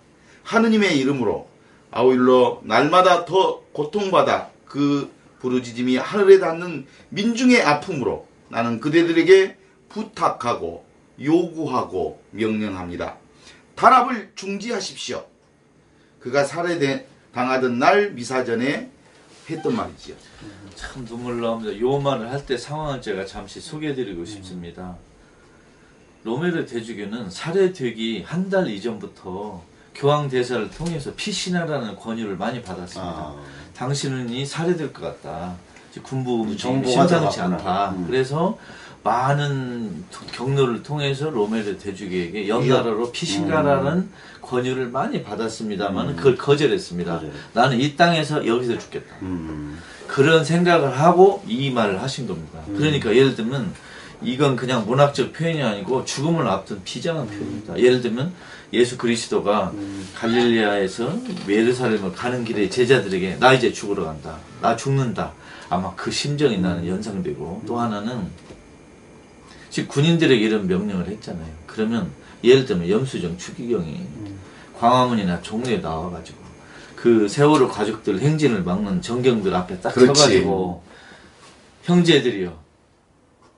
하느님의 0.45 0.99
이름으로 0.99 1.49
아울러 1.91 2.61
날마다 2.65 3.25
더 3.25 3.63
고통받아 3.73 4.51
그 4.67 5.11
부르짖음이 5.41 5.97
하늘에 5.97 6.39
닿는 6.39 6.87
민중의 7.11 7.63
아픔으로 7.63 8.27
나는 8.49 8.81
그대들에게 8.81 9.57
부탁하고 9.89 10.85
요구하고 11.23 12.23
명령합니다. 12.31 13.17
단합을 13.75 14.33
중지하십시오. 14.35 15.25
그가 16.21 16.45
살해당하던 16.45 17.79
날 17.79 18.11
미사전에 18.13 18.91
했던 19.49 19.75
말이지요. 19.75 20.15
참 20.77 21.05
눈물 21.05 21.41
나옵니다. 21.41 21.79
요 21.81 21.99
말을 21.99 22.31
할 22.31 22.45
때 22.47 22.57
상황을 22.57 23.01
제가 23.03 23.25
잠시 23.27 23.61
소개해드리고 23.61 24.25
싶습니다. 24.25 24.97
로메르 26.25 26.67
대주교는 26.67 27.31
살해되기 27.31 28.23
한 28.27 28.51
달 28.51 28.69
이전부터 28.69 29.63
교황 29.95 30.29
대사를 30.29 30.71
통해서 30.71 31.13
피신하라는 31.15 31.97
권유를 31.97 32.37
많이 32.37 32.63
받았습니다. 32.63 33.11
아. 33.13 33.43
당신은 33.81 34.29
이 34.29 34.45
살해될 34.45 34.93
것 34.93 35.01
같다. 35.23 35.55
군부 36.03 36.43
움직임이 36.43 36.85
정보가 36.85 37.09
심상치. 37.09 37.41
않다. 37.41 37.91
음. 37.97 38.05
그래서 38.07 38.59
많은 39.03 40.05
경로를 40.33 40.83
통해서 40.83 41.31
로메르 41.31 41.79
대주교에게 41.79 42.47
연나라로 42.47 43.11
피신가라는 43.11 44.11
권유를 44.43 44.89
많이 44.89 45.23
받았습니다만 45.23 46.17
그걸 46.17 46.37
거절했습니다. 46.37 47.13
거절. 47.15 47.33
나는 47.55 47.81
이 47.81 47.97
땅에서 47.97 48.47
여기서 48.47 48.77
죽겠다. 48.79 49.17
음. 49.23 49.79
그런 50.07 50.45
생각을 50.45 50.99
하고 51.01 51.43
이 51.49 51.71
말을 51.71 52.03
하신 52.03 52.27
겁니다. 52.27 52.61
그러니까 52.77 53.17
예를 53.17 53.35
들면 53.35 53.73
이건 54.23 54.57
그냥 54.57 54.85
문학적 54.85 55.33
표현이 55.33 55.63
아니고 55.63 56.05
죽음을 56.05 56.47
앞둔 56.47 56.83
비장한 56.85 57.27
표현입니다. 57.27 57.79
예를 57.79 58.03
들면 58.03 58.35
예수 58.73 58.97
그리스도가 58.97 59.73
갈릴리아에서 60.15 61.19
예루살렘을 61.49 62.13
가는 62.13 62.45
길에 62.45 62.69
제자들에게 62.69 63.37
나 63.41 63.53
이제 63.53 63.73
죽으러 63.73 64.05
간다. 64.05 64.39
나 64.61 64.77
죽는다. 64.77 65.33
아마 65.69 65.95
그 65.95 66.11
심정이 66.11 66.59
나는 66.59 66.87
연상되고 66.87 67.63
또 67.67 67.79
하나는 67.79 68.29
지금 69.71 69.89
군인들에게 69.89 70.45
이런 70.45 70.67
명령을 70.67 71.09
했잖아요. 71.09 71.49
그러면 71.67 72.11
예를 72.43 72.65
들면 72.65 72.89
염수정 72.89 73.39
추기경이 73.39 74.07
광화문이나 74.79 75.43
종로에 75.43 75.79
나와가지고 75.79 76.39
그 76.97 77.29
세월호 77.29 77.69
가족들 77.69 78.21
행진을 78.21 78.63
막는 78.63 79.01
전경들 79.03 79.55
앞에 79.55 79.81
딱 79.81 79.95
그렇지. 79.95 80.21
서가지고 80.21 80.83
형제들이요 81.85 82.59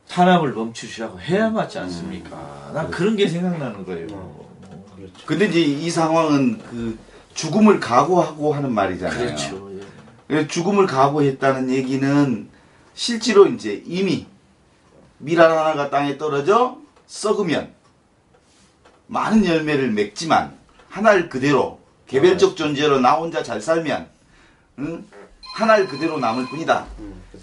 탄압을 0.09 0.53
멈추시라고 0.53 1.19
해야 1.21 1.49
맞지 1.49 1.79
않습니까? 1.79 2.71
난 2.75 2.91
그런 2.91 3.17
게 3.17 3.27
생각나는 3.27 3.85
거예요. 3.85 4.52
근데 5.27 5.47
이제 5.47 5.61
이 5.61 5.91
상황은 5.91 6.59
그 6.71 6.99
죽음을 7.35 7.81
각오하고 7.81 8.53
하는 8.55 8.73
말이잖아요. 8.73 9.19
그렇죠. 9.19 9.71
예. 10.31 10.47
죽음을 10.47 10.87
각오했다는 10.87 11.71
얘기는 11.71 12.49
실제로 12.95 13.47
이제 13.47 13.83
이미 13.87 14.27
밀 15.19 15.41
하나가 15.41 15.89
땅에 15.91 16.19
떨어져 16.19 16.79
썩으면 17.07 17.73
많은 19.07 19.45
열매를 19.45 19.91
맺지만 19.91 20.57
하나를 20.89 21.29
그대로 21.29 21.81
개별적 22.07 22.57
존재로 22.57 23.01
나 23.01 23.13
혼자 23.15 23.43
잘 23.43 23.61
살면 23.61 24.09
응? 24.81 25.05
하나를 25.55 25.87
그대로 25.87 26.19
남을 26.19 26.47
뿐이다. 26.49 26.87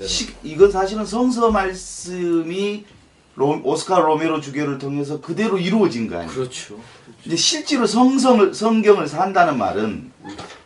시- 0.05 0.33
이건 0.43 0.71
사실은 0.71 1.05
성서 1.05 1.51
말씀이 1.51 2.85
로- 3.35 3.61
오스카 3.63 3.99
로메로 3.99 4.41
주교를 4.41 4.77
통해서 4.77 5.21
그대로 5.21 5.57
이루어진 5.57 6.07
거 6.09 6.17
아니에요. 6.17 6.31
그렇죠. 6.31 6.79
근데 7.23 7.35
실제로 7.35 7.85
성성을 7.85 8.53
성경을 8.53 9.07
산다는 9.07 9.57
말은 9.57 10.11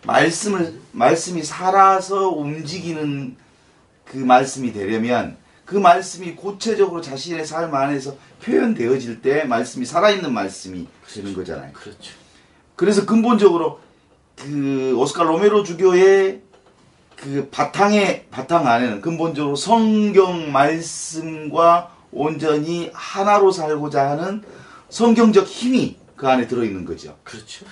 말씀을 0.05 0.79
말씀이 0.91 1.43
살아서 1.43 2.29
움직이는 2.29 3.35
그 4.05 4.17
말씀이 4.17 4.73
되려면 4.73 5.37
그 5.65 5.75
말씀이 5.77 6.35
구체적으로 6.35 7.01
자신의 7.01 7.45
삶 7.45 7.73
안에서 7.73 8.15
표현되어질 8.43 9.21
때 9.21 9.45
말씀이 9.45 9.85
살아있는 9.85 10.33
말씀이 10.33 10.87
되는 11.13 11.33
거잖아요. 11.33 11.71
그렇죠. 11.73 12.11
그래서 12.75 13.05
근본적으로 13.05 13.79
그 14.35 14.93
오스카 14.97 15.23
로메로 15.23 15.63
주교의 15.63 16.41
그 17.15 17.47
바탕의 17.51 18.25
바탕 18.31 18.67
안에는 18.67 18.99
근본적으로 19.01 19.55
성경 19.55 20.51
말씀과 20.51 21.95
온전히 22.13 22.89
하나로 22.93 23.51
살고자 23.51 24.11
하는 24.11 24.43
성경적 24.89 25.45
힘이 25.45 25.97
그 26.15 26.27
안에 26.27 26.47
들어 26.47 26.63
있는 26.63 26.85
거죠. 26.85 27.17
그렇죠. 27.23 27.65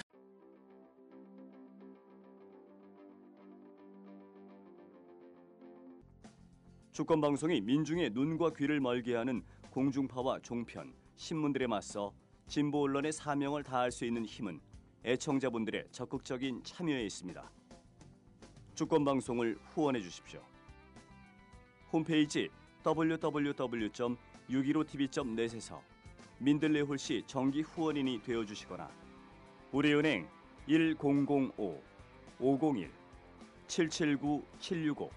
주권 6.92 7.22
방송이 7.22 7.62
민중의 7.62 8.12
눈과 8.12 8.52
귀를 8.54 8.80
멀게 8.80 9.16
하는 9.16 9.44
공중파와 9.72 10.40
종편, 10.42 10.94
신문들에 11.16 11.68
맞서 11.68 12.14
진보 12.48 12.82
언론의 12.82 13.14
사명을 13.14 13.64
다할 13.64 13.92
수 13.92 14.06
있는 14.06 14.26
힘은 14.26 14.60
애청자분들의 15.06 15.86
적극적인 15.92 16.64
참여에 16.64 17.06
있습니다. 17.06 17.50
주권 18.76 19.06
방송을 19.06 19.58
후원해 19.74 20.02
주십시오. 20.02 20.42
홈페이지 21.94 22.50
www.615tv.net에서 24.52 25.82
민들레 26.40 26.82
홀씨 26.82 27.24
정기 27.26 27.62
후원인이 27.62 28.22
되어 28.22 28.46
주시거나 28.46 28.90
우리은행 29.72 30.28
1005 30.68 31.82
501 32.40 32.92
779 33.68 34.44
765 34.60 35.10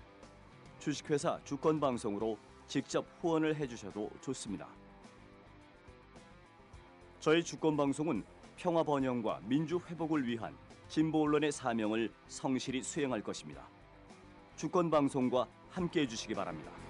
주식회사 0.79 1.41
주권방송으로 1.45 2.39
직접 2.69 3.05
후원을 3.21 3.57
해 3.57 3.67
주셔도 3.67 4.11
좋습니다. 4.21 4.69
저희 7.21 7.43
주권방송은 7.43 8.23
평화 8.57 8.83
번영과 8.83 9.41
민주 9.45 9.81
회복을 9.89 10.27
위한 10.27 10.55
진보 10.89 11.23
언론의 11.23 11.51
사명을 11.51 12.13
성실히 12.29 12.83
수행할 12.83 13.23
것입니다. 13.23 13.67
주권방송과 14.57 15.49
함께 15.71 16.03
해 16.03 16.07
주시기 16.07 16.35
바랍니다. 16.35 16.84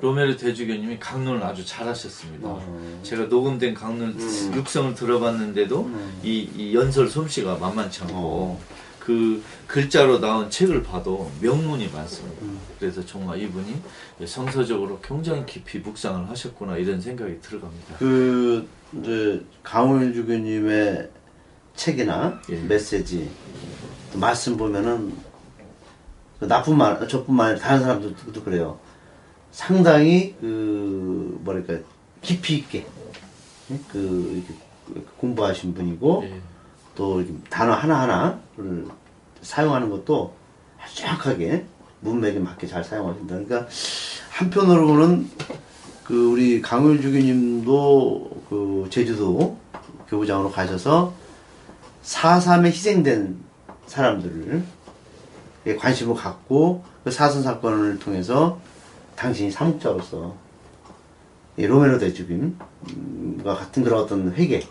로메르 0.00 0.36
대주교님이 0.36 0.98
강론을 0.98 1.42
아주 1.42 1.64
잘하셨습니다. 1.64 2.48
어. 2.48 3.00
제가 3.02 3.24
녹음된 3.24 3.74
강론 3.74 4.10
음. 4.10 4.52
육성을 4.54 4.94
들어봤는데도 4.94 5.82
음. 5.82 6.20
이, 6.22 6.48
이 6.56 6.74
연설 6.74 7.08
솜씨가 7.08 7.56
만만치 7.56 8.02
않고 8.02 8.14
어. 8.14 8.60
그 9.00 9.42
글자로 9.66 10.20
나온 10.20 10.48
책을 10.50 10.82
봐도 10.82 11.30
명문이 11.40 11.88
많습니다. 11.88 12.42
음. 12.42 12.60
그래서 12.78 13.04
정말 13.04 13.40
이분이 13.40 13.74
성서적으로 14.26 15.00
굉장히 15.00 15.44
깊이 15.46 15.78
묵상을 15.78 16.28
하셨구나 16.28 16.76
이런 16.76 17.00
생각이 17.00 17.40
들어갑니다. 17.40 17.96
그 17.98 18.68
이제 18.92 19.44
강훈 19.62 20.12
주교님의 20.12 21.10
책이나 21.74 22.40
예. 22.50 22.56
메시지 22.56 23.30
또 24.12 24.18
말씀 24.18 24.56
보면은 24.56 25.12
그 26.38 26.44
나뿐만 26.44 27.08
저뿐만 27.08 27.50
아니라 27.50 27.60
다른 27.60 27.82
사람들도 27.82 28.44
그래요. 28.44 28.78
상당히 29.52 30.34
그 30.40 31.38
뭐랄까 31.42 31.78
깊이 32.22 32.56
있게 32.56 32.86
예? 33.70 33.78
그 33.90 34.44
이렇게 34.46 35.06
공부하신 35.18 35.74
분이고 35.74 36.22
예. 36.24 36.40
또 36.94 37.24
단어 37.48 37.72
하나 37.72 38.02
하나를 38.02 38.86
사용하는 39.42 39.90
것도 39.90 40.34
아주 40.82 40.96
정확하게 40.96 41.64
문맥에 42.00 42.38
맞게 42.38 42.66
잘 42.66 42.82
사용하신다. 42.82 43.34
그러니까 43.34 43.68
한편으로는 44.30 45.30
그 46.04 46.32
우리 46.32 46.60
강율 46.60 47.00
주교님도 47.00 48.42
그 48.48 48.86
제주도 48.90 49.56
교부장으로 50.08 50.50
가셔서 50.50 51.12
4.3에 52.02 52.66
희생된 52.66 53.38
사람들을 53.86 54.64
관심을 55.78 56.14
갖고 56.14 56.82
그 57.04 57.10
사선 57.10 57.42
사건을 57.42 57.98
통해서 57.98 58.58
당신이 59.20 59.50
사목자로서 59.50 60.34
이 61.58 61.66
로메로 61.66 61.98
대주빔과 61.98 63.54
같은 63.54 63.84
그런 63.84 64.00
어떤 64.00 64.32
회개, 64.32 64.62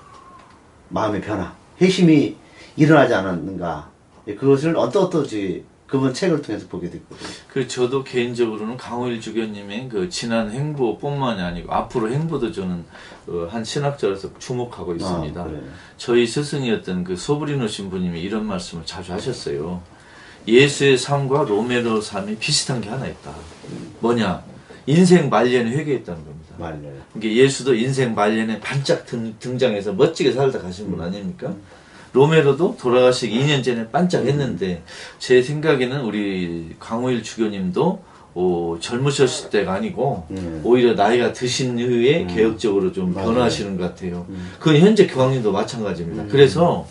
마음의 0.89 1.21
변화, 1.21 1.55
회심이 1.79 2.35
일어나지 2.75 3.13
않았는가 3.13 3.91
예, 4.27 4.33
그것을 4.33 4.75
어떠어떠지 4.75 5.65
그분 5.85 6.13
책을 6.13 6.41
통해서 6.41 6.67
보게 6.67 6.89
됐거든요. 6.89 7.29
그 7.47 7.67
저도 7.67 8.03
개인적으로는 8.03 8.75
강호일 8.77 9.21
주교님의 9.21 9.89
그 9.89 10.09
지난 10.09 10.49
행보뿐만이 10.51 11.41
아니고 11.41 11.71
앞으로 11.71 12.11
행보도 12.11 12.51
저는 12.51 12.85
어, 13.27 13.47
한 13.49 13.63
신학자로서 13.63 14.37
주목하고 14.39 14.95
있습니다. 14.95 15.41
아. 15.41 15.49
저희 15.97 16.25
스승이었던 16.25 17.03
그 17.03 17.15
소브리노 17.15 17.67
신부님이 17.67 18.19
이런 18.21 18.47
말씀을 18.47 18.85
자주 18.85 19.13
하셨어요. 19.13 19.81
예수의 20.47 20.97
삶과 20.97 21.43
로메로 21.43 22.01
삶이 22.01 22.37
비슷한 22.37 22.81
게 22.81 22.89
하나 22.89 23.07
있다. 23.07 23.33
뭐냐? 23.99 24.43
인생 24.85 25.29
말년에 25.29 25.69
회개했다는 25.71 26.25
겁니다. 26.25 26.55
말려요. 26.57 27.01
이게 27.15 27.35
예수도 27.35 27.75
인생 27.75 28.15
말년에 28.15 28.59
반짝 28.59 29.05
등, 29.05 29.35
등장해서 29.39 29.93
멋지게 29.93 30.31
살다 30.31 30.59
가신 30.59 30.89
분 30.89 31.01
아닙니까? 31.01 31.53
로메로도 32.13 32.77
돌아가시기 32.79 33.39
2년 33.39 33.63
전에 33.63 33.87
반짝했는데 33.89 34.83
제 35.19 35.43
생각에는 35.43 36.01
우리 36.01 36.75
강호일 36.79 37.21
주교님도 37.21 38.03
어, 38.41 38.77
젊으셨을 38.79 39.49
때가 39.49 39.73
아니고 39.73 40.25
음. 40.31 40.61
오히려 40.63 40.93
나이가 40.93 41.33
드신 41.33 41.77
후에 41.77 42.25
개혁적으로 42.25 42.93
좀 42.93 43.13
맞아요. 43.13 43.27
변화하시는 43.27 43.77
것 43.77 43.83
같아요. 43.83 44.25
그건 44.59 44.77
현재 44.79 45.05
교황님도 45.07 45.51
마찬가지입니다. 45.51 46.23
그래서 46.31 46.87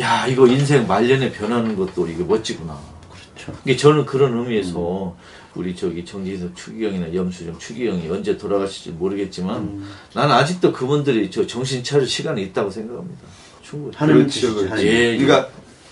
야 0.00 0.26
이거 0.26 0.46
인생 0.46 0.86
말년에 0.86 1.32
변하는 1.32 1.76
것도 1.76 2.06
이게 2.08 2.24
멋지구나. 2.24 2.78
그렇죠. 3.10 3.60
이게 3.66 3.76
저는 3.76 4.06
그런 4.06 4.38
의미에서 4.38 5.14
우리 5.54 5.76
저기 5.76 6.02
정진석 6.02 6.56
추기경이나 6.56 7.12
염수정 7.12 7.58
추기경이 7.58 8.08
언제 8.08 8.38
돌아가실지 8.38 8.92
모르겠지만 8.92 9.84
나는 10.14 10.34
아직도 10.34 10.72
그분들이 10.72 11.30
저 11.30 11.46
정신 11.46 11.84
차릴 11.84 12.06
시간이 12.06 12.40
있다고 12.44 12.70
생각합니다. 12.70 13.20
충분히. 13.62 13.94
하나님 13.94 14.22
그렇죠, 14.22 14.54
그렇죠. 14.54 14.82
예, 14.86 15.18
그러니까 15.18 15.48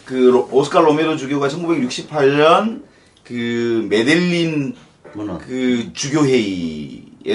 그 0.07 0.14
로- 0.14 0.48
오스카 0.51 0.81
로메로 0.81 1.18
주교가 1.18 1.48
1968년 1.48 2.88
그 3.29 3.87
메델린 3.91 4.75
문화. 5.12 5.38
그 5.38 5.93
주교회의에서의 5.93 7.29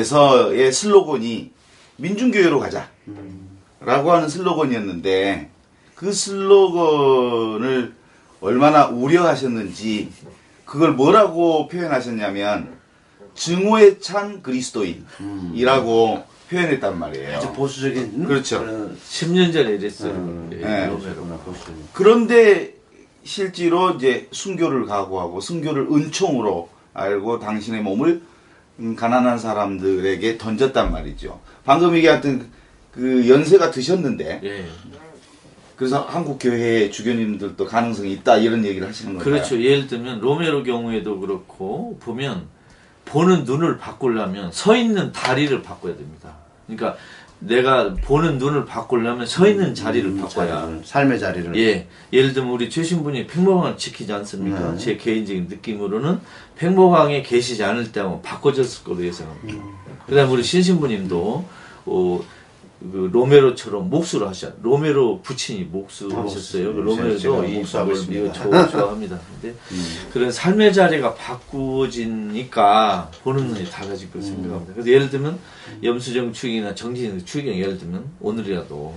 슬로건이 0.74 1.52
민중교회로 1.98 2.60
가자. 2.60 2.90
라고 3.80 4.12
하는 4.12 4.28
슬로건이었는데 4.28 5.52
그 5.94 6.12
슬로건을 6.12 7.94
얼마나 8.42 8.88
우려하셨는지 8.88 10.10
그걸 10.66 10.94
뭐라고 10.94 11.68
표현하셨냐면 11.68 12.80
증오에 13.36 14.00
찬 14.00 14.42
그리스도인이라고 14.42 16.24
표현했단 16.50 16.98
말이에요. 16.98 17.38
아주 17.38 17.54
보수적인 17.54 18.26
그렇죠. 18.26 18.60
그런 18.60 18.98
10년 18.98 19.54
전에 19.54 19.72
이랬어요. 19.74 20.12
음, 20.12 20.50
예, 20.54 20.58
네. 20.58 20.92
그런데 21.94 22.76
실제로 23.24 23.92
이제 23.92 24.28
순교를 24.32 24.86
각오하고 24.86 25.40
순교를 25.40 25.88
은총으로 25.92 26.70
알고 26.94 27.40
당신의 27.40 27.82
몸을 27.82 28.22
음, 28.80 28.96
가난한 28.96 29.38
사람들에게 29.38 30.38
던졌단 30.38 30.92
말이죠. 30.92 31.40
방금 31.64 31.96
얘기했던 31.96 32.50
그 32.92 33.28
연세가 33.30 33.72
드셨는데 33.72 34.42
예. 34.44 34.66
그래서 35.76 36.02
한국 36.02 36.38
교회 36.40 36.90
주교님들도 36.90 37.66
가능성이 37.66 38.14
있다 38.14 38.38
이런 38.38 38.64
얘기를 38.66 38.88
하시는 38.88 39.14
거예요. 39.14 39.24
그렇죠. 39.24 39.62
예를 39.62 39.88
들면 39.88 40.20
로메로 40.20 40.64
경우에도 40.64 41.20
그렇고 41.20 41.98
보면 42.00 42.48
보는 43.06 43.44
눈을 43.44 43.78
바꾸려면 43.78 44.52
서 44.52 44.76
있는 44.76 45.12
다리를 45.12 45.62
바꿔야 45.62 45.96
됩니다. 45.96 46.36
그러니까 46.68 46.98
내가 47.46 47.94
보는 47.94 48.38
눈을 48.38 48.66
바꾸려면 48.66 49.26
서 49.26 49.48
있는 49.48 49.76
자리를 49.76 50.10
음, 50.10 50.22
바꿔야 50.22 50.62
자리를, 50.62 50.82
삶의 50.84 51.20
자리를. 51.20 51.56
예, 51.58 51.88
예를 52.12 52.34
들면 52.34 52.52
우리 52.52 52.70
최신분이 52.70 53.28
팽모강을 53.28 53.78
지키지 53.78 54.12
않습니까? 54.14 54.72
네. 54.72 54.78
제 54.78 54.98
개인적인 54.98 55.48
느낌으로는 55.50 56.20
팽모강에 56.56 57.22
계시지 57.22 57.64
않을 57.64 57.92
때하고 57.92 58.22
바꿔졌을 58.22 58.84
거로 58.84 59.04
예상합니다. 59.04 59.64
음. 59.64 59.74
그다음 60.08 60.30
에 60.30 60.32
우리 60.32 60.44
신신부님도 60.44 61.46
어, 61.86 62.20
그 62.80 63.10
로메로처럼 63.14 63.90
목수를 63.90 64.28
하셨. 64.28 64.54
로메로 64.62 65.22
부친이 65.22 65.64
목수 65.66 66.10
아, 66.14 66.24
하셨어요. 66.24 66.74
그 66.74 66.80
로메로도 66.82 67.46
이 67.46 67.60
있습니다. 67.62 68.34
좋아- 68.34 68.68
좋아합니다. 68.70 69.20
근데 69.42 69.56
그런 70.12 70.32
삶의 70.32 70.74
자리가 70.74 71.14
바꾸지니까 71.16 73.10
보는 73.24 73.48
눈이 73.48 73.70
달라질 73.70 74.12
걸 74.12 74.22
생각합니다. 74.22 74.74
그래서 74.74 74.90
예를 74.90 75.10
들면 75.10 75.40
염수정 75.82 76.34
추기나 76.34 76.76
정진 76.76 77.24
추기경 77.24 77.56
예를 77.58 77.78
들면 77.78 78.04
오늘이라도 78.20 78.94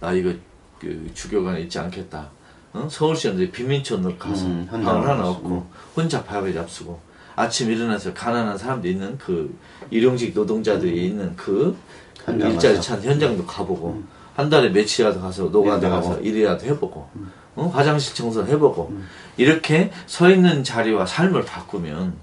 나 0.00 0.12
이거 0.12 0.32
그 0.80 1.10
주교관에 1.14 1.60
있지 1.62 1.78
않겠다. 1.78 2.30
어? 2.72 2.88
서울시한테 2.90 3.50
빈민촌으로 3.50 4.16
가서 4.16 4.46
음, 4.46 4.66
방을 4.70 5.08
하나 5.08 5.28
얻고 5.28 5.66
혼자 5.96 6.22
밥을 6.24 6.54
잡수고 6.54 7.00
아침 7.36 7.70
일어나서 7.70 8.12
가난한 8.14 8.56
사람들 8.58 8.90
있는 8.90 9.18
그 9.18 9.56
일용직 9.90 10.34
노동자들이 10.34 11.06
있는 11.06 11.34
그 11.36 11.76
현장 12.24 12.50
일자리. 12.52 12.80
찬 12.80 13.02
현장도 13.02 13.46
가보고 13.46 14.02
한 14.34 14.48
달에 14.48 14.68
며칠이라도 14.70 15.20
가서 15.20 15.44
노가다 15.44 15.88
가서. 15.88 16.20
일이라도 16.20 16.66
해보고 16.66 17.08
어? 17.56 17.66
화장실 17.74 18.14
청소 18.14 18.46
해보고 18.46 18.92
이렇게 19.36 19.90
서 20.06 20.30
있는 20.30 20.62
자리와 20.64 21.06
삶을 21.06 21.44
바꾸면 21.44 22.14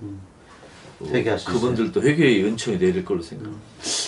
어, 1.00 1.06
그분들도 1.46 2.02
회개의 2.02 2.44
은총이 2.46 2.80
내릴 2.80 3.06
걸로 3.06 3.22
생각합니다. 3.22 3.64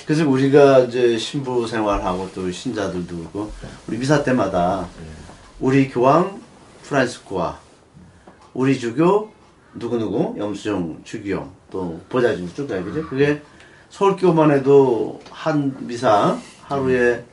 그래서 0.07 0.27
우리가 0.27 0.79
이제 0.79 1.17
신부 1.17 1.67
생활하고 1.67 2.31
또 2.33 2.49
신자들도 2.49 3.15
그렇고 3.17 3.51
우리 3.87 3.97
미사 3.97 4.23
때마다 4.23 4.87
우리 5.59 5.87
교황 5.89 6.41
프란시스코와 6.83 7.59
우리 8.55 8.79
주교 8.79 9.31
누구누구 9.75 10.35
염수정 10.39 11.01
주기영 11.03 11.51
또 11.69 11.99
보좌진 12.09 12.49
쭉 12.55 12.67
가야 12.67 12.83
그죠? 12.83 13.07
그게 13.07 13.39
서울교만 13.89 14.51
해도 14.51 15.19
한 15.31 15.75
미사 15.87 16.37
하루에 16.63 17.23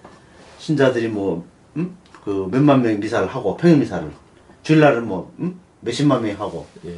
신자들이 0.59 1.09
뭐 1.09 1.47
음? 1.77 1.97
그 2.25 2.49
몇만 2.51 2.83
명의 2.83 2.99
미사를 2.99 3.27
하고 3.29 3.57
평일 3.57 3.79
미사를 3.79 4.11
주일날은 4.62 5.07
뭐 5.07 5.33
음? 5.38 5.61
몇십만 5.81 6.23
명이 6.23 6.35
하고 6.35 6.66
예. 6.85 6.97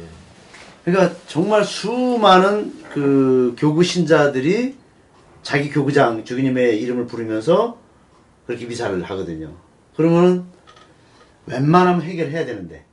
그러니까 0.83 1.15
정말 1.27 1.63
수많은 1.63 2.73
그 2.91 3.55
교구 3.57 3.83
신자들이 3.83 4.75
자기 5.43 5.69
교구장 5.69 6.23
주기님의 6.23 6.81
이름을 6.81 7.05
부르면서 7.05 7.77
그렇게 8.47 8.65
미사를 8.65 9.01
하거든요. 9.03 9.53
그러면은 9.95 10.45
웬만하면 11.45 12.01
해결해야 12.01 12.45
되는데 12.45 12.85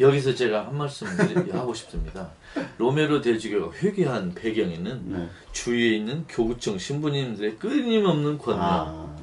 여기서 0.00 0.34
제가 0.34 0.66
한 0.66 0.76
말씀 0.76 1.06
하고 1.52 1.72
싶습니다. 1.74 2.30
로메로 2.78 3.20
대주교가 3.20 3.76
회개한 3.76 4.34
배경에는 4.34 5.02
네. 5.06 5.28
주위에 5.52 5.96
있는 5.96 6.24
교구청 6.28 6.78
신부님들의 6.78 7.58
끊임없는 7.58 8.38
권면, 8.38 8.62
아, 8.62 9.16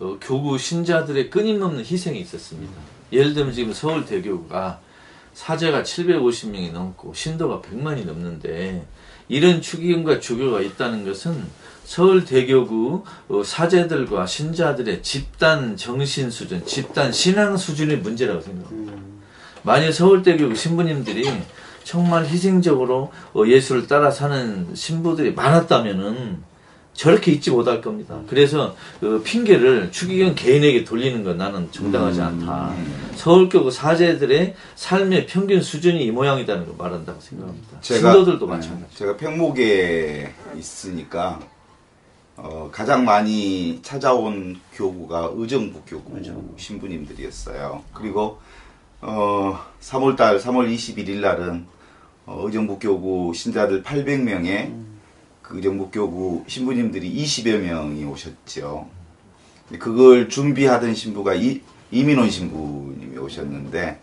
어, 0.00 0.18
교구 0.20 0.58
신자들의 0.58 1.30
끊임없는 1.30 1.84
희생이 1.84 2.20
있었습니다. 2.20 2.72
예를 3.12 3.34
들면 3.34 3.52
지금 3.52 3.72
서울 3.72 4.04
대교구가 4.04 4.80
사제가 5.34 5.82
750명이 5.82 6.72
넘고 6.72 7.14
신도가 7.14 7.62
100만이 7.62 8.04
넘는데 8.04 8.86
이런 9.28 9.62
추기경과 9.62 10.20
주교가 10.20 10.60
있다는 10.60 11.06
것은 11.06 11.42
서울 11.84 12.24
대교구 12.24 13.04
어, 13.28 13.42
사제들과 13.42 14.26
신자들의 14.26 15.02
집단 15.02 15.76
정신 15.76 16.30
수준, 16.30 16.64
집단 16.66 17.12
신앙 17.12 17.56
수준의 17.56 17.98
문제라고 17.98 18.40
생각합니다. 18.40 19.11
만약 19.62 19.92
서울대교구 19.92 20.54
신부님들이 20.54 21.28
정말 21.84 22.24
희생적으로 22.26 23.12
어, 23.34 23.44
예수를 23.46 23.86
따라 23.86 24.10
사는 24.10 24.68
신부들이 24.74 25.34
많았다면은 25.34 26.52
저렇게 26.94 27.32
잊지 27.32 27.50
못할 27.50 27.80
겁니다. 27.80 28.20
그래서 28.28 28.76
그 29.00 29.22
핑계를 29.24 29.90
추기경 29.90 30.34
개인에게 30.34 30.84
돌리는 30.84 31.24
건 31.24 31.38
나는 31.38 31.72
정당하지 31.72 32.20
않다. 32.20 32.74
서울교구 33.16 33.70
사제들의 33.70 34.54
삶의 34.74 35.26
평균 35.26 35.62
수준이 35.62 36.04
이 36.04 36.10
모양이라는 36.10 36.66
걸 36.66 36.74
말한다고 36.76 37.18
생각합니다. 37.20 37.78
신도들도 37.80 38.46
네, 38.46 38.52
마찬가지. 38.52 38.96
제가 38.96 39.16
평목에 39.16 40.34
있으니까 40.58 41.40
어, 42.36 42.68
가장 42.70 43.04
많이 43.04 43.80
찾아온 43.82 44.60
교구가 44.74 45.32
의정부 45.34 45.80
교구 45.86 46.12
신부님들이었어요. 46.56 47.82
그리고 47.94 48.38
어, 49.04 49.58
3월달 49.80 50.40
3월 50.40 50.72
21일 50.72 51.20
날은 51.20 51.66
어, 52.24 52.42
의정부 52.46 52.78
교구 52.78 53.32
신자들 53.34 53.82
800명에 53.82 54.72
그 55.42 55.56
의정부 55.56 55.90
교구 55.90 56.44
신부님들이 56.46 57.12
20여 57.12 57.58
명이 57.58 58.04
오셨죠. 58.04 58.88
그걸 59.80 60.28
준비하던 60.28 60.94
신부가 60.94 61.34
이, 61.34 61.60
이민원 61.90 62.30
신부님이 62.30 63.18
오셨는데, 63.18 64.00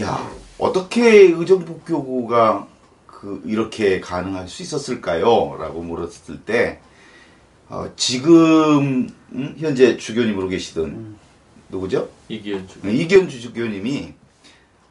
야 0.00 0.30
어떻게 0.58 1.08
의정부 1.08 1.78
교구가 1.80 2.66
그 3.06 3.40
이렇게 3.46 4.00
가능할 4.00 4.48
수 4.48 4.62
있었을까요? 4.62 5.56
라고 5.60 5.80
물었을 5.80 6.40
때 6.44 6.80
어, 7.68 7.88
지금 7.94 9.08
음, 9.32 9.54
현재 9.58 9.96
주교님으로 9.96 10.48
계시던 10.48 11.16
누구죠? 11.70 12.08
이기현 12.28 12.68
주. 12.68 12.88
이기현 12.88 13.28
주교님이 13.28 14.14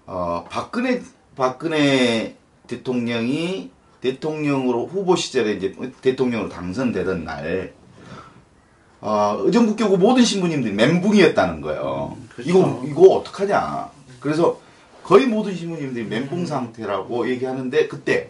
어, 0.05 0.45
박근혜 0.49 1.01
박근혜 1.35 2.35
대통령이 2.67 3.71
대통령으로 4.01 4.87
후보 4.87 5.15
시절에 5.15 5.53
이제 5.53 5.75
대통령으로 6.01 6.49
당선되던 6.49 7.23
날 7.23 7.73
어, 9.01 9.37
의정부교구 9.41 9.97
모든 9.97 10.23
신부님들이 10.23 10.73
멘붕이었다는 10.73 11.61
거예요. 11.61 12.17
그렇죠. 12.29 12.49
이거 12.49 12.83
이거 12.85 13.01
어떡하냐. 13.15 13.91
그래서 14.19 14.59
거의 15.03 15.25
모든 15.27 15.55
신부님들이 15.55 16.05
멘붕 16.05 16.45
상태라고 16.45 17.29
얘기하는데 17.29 17.87
그때 17.87 18.29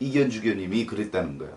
이기현 0.00 0.30
주교님이 0.30 0.86
그랬다는 0.86 1.38
거예요. 1.38 1.54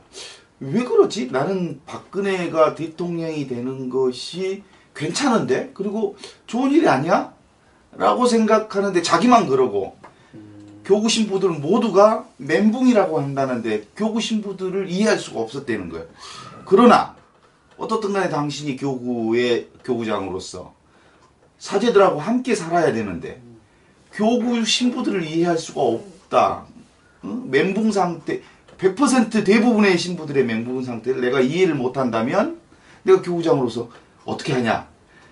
왜 0.60 0.84
그러지? 0.84 1.32
나는 1.32 1.82
박근혜가 1.86 2.76
대통령이 2.76 3.48
되는 3.48 3.90
것이 3.90 4.64
괜찮은데? 4.98 5.72
그리고 5.74 6.18
좋은 6.48 6.72
일이 6.72 6.88
아니야? 6.88 7.34
라고 7.96 8.28
생각하는데 8.28 9.02
자기만 9.02 9.48
그러고 9.48 9.98
교구 10.84 11.10
신부들 11.10 11.50
모두가 11.50 12.26
멘붕이라고 12.38 13.20
한다는데 13.20 13.88
교구 13.96 14.22
신부들을 14.22 14.90
이해할 14.90 15.20
수가 15.20 15.42
없었다는 15.42 15.90
거예요. 15.90 16.06
그러나 16.66 17.16
어떻든 17.78 18.14
간에 18.14 18.30
당신이 18.30 18.78
교구의 18.78 19.70
교구장으로서 19.84 20.74
사제들하고 21.60 22.20
함께 22.20 22.56
살아야 22.56 22.94
되는데 22.94 23.42
교구 24.14 24.64
신부들을 24.64 25.24
이해할 25.26 25.58
수가 25.58 25.82
없다. 25.82 26.66
응? 27.26 27.50
멘붕 27.50 27.92
상태 27.92 28.42
100% 28.78 29.44
대부분의 29.46 29.98
신부들의 29.98 30.46
멘붕 30.46 30.84
상태를 30.84 31.22
내가 31.22 31.42
이해를 31.42 31.76
못한다면 31.76 32.60
내가 33.04 33.22
교구장으로서 33.22 33.90
어떻게 34.28 34.54
하냐. 34.54 34.88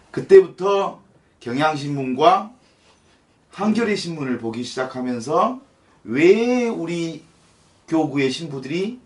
그때부터 0.09 1.01
경향신문과 1.41 2.51
한겨레 3.51 3.95
신문을 3.95 4.39
보기 4.39 4.63
시작하면서 4.63 5.59
왜 6.05 6.67
우리 6.67 7.23
교구의 7.89 8.31
신부들이 8.31 8.99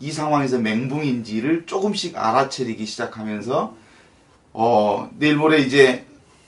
이 0.00 0.12
상황에서 0.12 0.58
멘붕인지를 0.58 1.66
조금씩 1.66 2.16
알아차리기 2.16 2.86
시작하면서 2.86 3.74
어 4.52 5.10
내일 5.18 5.36
모레 5.36 5.58
이제 5.58 6.06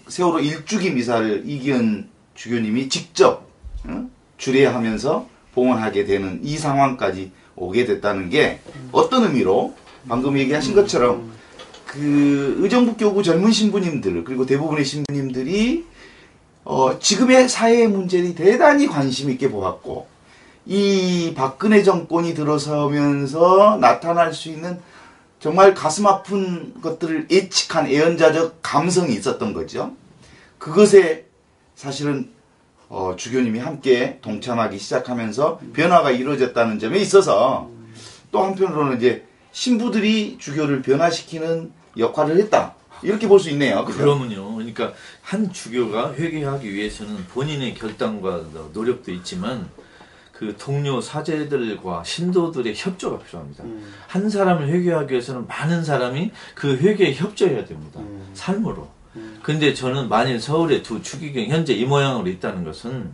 세월호 0.09 0.41
일주기 0.41 0.93
미사를 0.93 1.43
이기현 1.45 2.09
주교님이 2.35 2.89
직접 2.89 3.49
응? 3.87 4.11
주례하면서 4.37 5.29
봉헌하게 5.55 6.05
되는 6.05 6.41
이 6.45 6.57
상황까지 6.57 7.33
오게 7.57 7.85
됐다는 7.87 8.31
게 8.31 8.61
어떤 8.93 9.25
의미로 9.25 9.75
방금 10.09 10.39
얘기하신 10.39 10.75
것처럼 10.75 11.33
그 11.87 12.57
의정부 12.59 12.97
교구 12.97 13.23
젊은 13.23 13.53
신부님들 13.53 14.25
그리고 14.25 14.45
대부분의 14.45 14.85
신부님들이 14.85 15.87
어, 16.65 16.99
지금의 16.99 17.49
사회 17.49 17.87
문제に대단히 17.87 18.89
관심 18.89 19.31
있게 19.31 19.51
보았고 19.51 20.09
이 20.67 21.33
박근혜 21.37 21.85
정권이 21.85 22.35
들어서면서 22.35 23.79
나타날 23.81 24.35
수 24.35 24.49
있는 24.49 24.81
정말 25.39 25.75
가슴 25.75 26.07
아픈 26.07 26.75
것들을 26.83 27.29
예측한 27.31 27.87
애연자적 27.87 28.59
감성이 28.63 29.15
있었던 29.15 29.53
거죠. 29.53 29.93
그것에 30.59 31.27
사실은 31.77 32.31
어, 32.89 33.15
주교님이 33.17 33.61
함께 33.61 34.19
동참하기 34.23 34.79
시작하면서 34.79 35.61
변화가 35.73 36.11
이루어졌다는 36.11 36.81
점에 36.81 36.99
있어서 36.99 37.71
또 38.33 38.43
한편으로는 38.43 38.97
이제 38.97 39.25
신부들이 39.61 40.37
주교를 40.39 40.83
변화시키는 40.83 41.73
역할을 41.97 42.37
했다. 42.37 42.75
이렇게 43.03 43.27
볼 43.27 43.41
수 43.41 43.49
있네요. 43.51 43.87
그죠? 43.87 43.99
그러면요. 43.99 44.55
그러니까 44.55 44.93
한 45.23 45.51
주교가 45.51 46.13
회개하기 46.13 46.75
위해서는 46.75 47.25
본인의 47.33 47.75
결단과 47.75 48.45
노력도 48.75 49.11
있지만 49.13 49.67
그 50.31 50.55
동료 50.59 51.01
사제들과 51.01 52.05
신도들의 52.05 52.75
협조가 52.77 53.19
필요합니다. 53.25 53.65
음. 53.65 53.95
한 54.07 54.29
사람을 54.29 54.69
회개하기 54.69 55.11
위해서는 55.11 55.47
많은 55.47 55.83
사람이 55.83 56.33
그 56.55 56.77
회개에 56.77 57.15
협조해야 57.15 57.65
됩니다. 57.65 58.01
음. 58.01 58.29
삶으로. 58.35 58.87
음. 59.17 59.39
근데 59.43 59.73
저는 59.73 60.11
만일 60.11 60.39
서울에 60.39 60.83
두 60.83 61.01
추기경 61.01 61.47
현재 61.47 61.73
이 61.73 61.87
모양으로 61.87 62.29
있다는 62.29 62.63
것은 62.63 63.11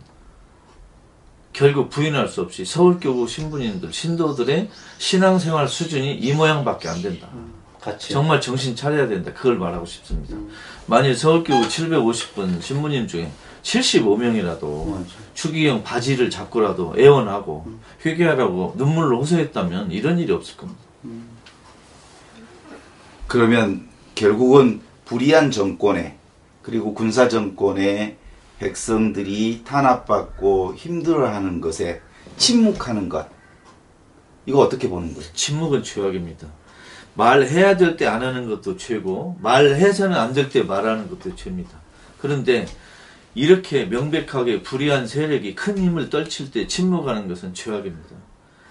결국 1.53 1.89
부인할 1.89 2.27
수 2.27 2.41
없이 2.41 2.65
서울교구 2.65 3.27
신부님들 3.27 3.93
신도들의 3.93 4.69
신앙생활 4.97 5.67
수준이 5.67 6.15
이 6.15 6.33
모양밖에 6.33 6.89
안 6.89 7.01
된다. 7.01 7.29
같이. 7.79 8.11
정말 8.11 8.41
정신 8.41 8.75
차려야 8.75 9.07
된다. 9.07 9.31
그걸 9.33 9.57
말하고 9.57 9.85
싶습니다. 9.85 10.35
음. 10.35 10.49
만일 10.87 11.15
서울교구 11.15 11.67
750분 11.67 12.61
신부님 12.61 13.07
중에 13.07 13.29
75명이라도 13.61 14.89
맞아. 14.89 15.05
추기경 15.33 15.83
바지를 15.83 16.29
잡고라도 16.29 16.95
애원하고 16.97 17.67
회개하라고 18.05 18.73
눈물로 18.77 19.19
호소했다면 19.19 19.91
이런 19.91 20.19
일이 20.19 20.31
없을 20.33 20.57
겁니다. 20.57 20.81
그러면 23.27 23.87
결국은 24.15 24.81
불의한 25.05 25.51
정권에 25.51 26.17
그리고 26.61 26.93
군사 26.93 27.27
정권에 27.27 28.17
백성들이 28.59 29.63
탄압받고 29.65 30.75
힘들어하는 30.75 31.61
것에 31.61 32.01
침묵하는 32.37 33.09
것 33.09 33.27
이거 34.45 34.59
어떻게 34.59 34.89
보는 34.89 35.13
거예요? 35.13 35.29
침묵은 35.33 35.83
죄악입니다. 35.83 36.47
말해야 37.15 37.77
될 37.77 37.95
때 37.95 38.07
안 38.07 38.21
하는 38.23 38.49
것도 38.49 38.77
죄고 38.77 39.37
말해서는 39.41 40.17
안 40.17 40.33
될 40.33 40.49
때 40.49 40.63
말하는 40.63 41.09
것도 41.09 41.35
죄입니다. 41.35 41.79
그런데 42.19 42.65
이렇게 43.35 43.85
명백하게 43.85 44.61
불의한 44.63 45.07
세력이 45.07 45.55
큰 45.55 45.77
힘을 45.77 46.09
떨칠 46.09 46.51
때 46.51 46.67
침묵하는 46.67 47.27
것은 47.27 47.53
죄악입니다. 47.53 48.09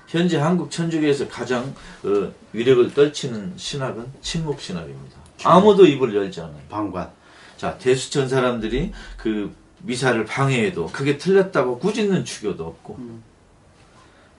현재 0.08 0.38
한국 0.38 0.70
천주교에서 0.70 1.28
가장 1.28 1.74
어, 2.04 2.32
위력을 2.52 2.92
떨치는 2.92 3.54
신학은 3.56 4.06
침묵 4.20 4.60
신학입니다. 4.60 5.16
아무도 5.44 5.86
입을 5.86 6.14
열지 6.14 6.40
않아요. 6.40 6.60
방관. 6.68 7.10
자, 7.56 7.78
대수천 7.78 8.28
사람들이 8.28 8.92
그 9.16 9.54
미사를 9.82 10.24
방해해도 10.24 10.86
그게 10.86 11.18
틀렸다고 11.18 11.78
꾸짖는 11.78 12.24
주교도 12.24 12.64
없고 12.64 12.98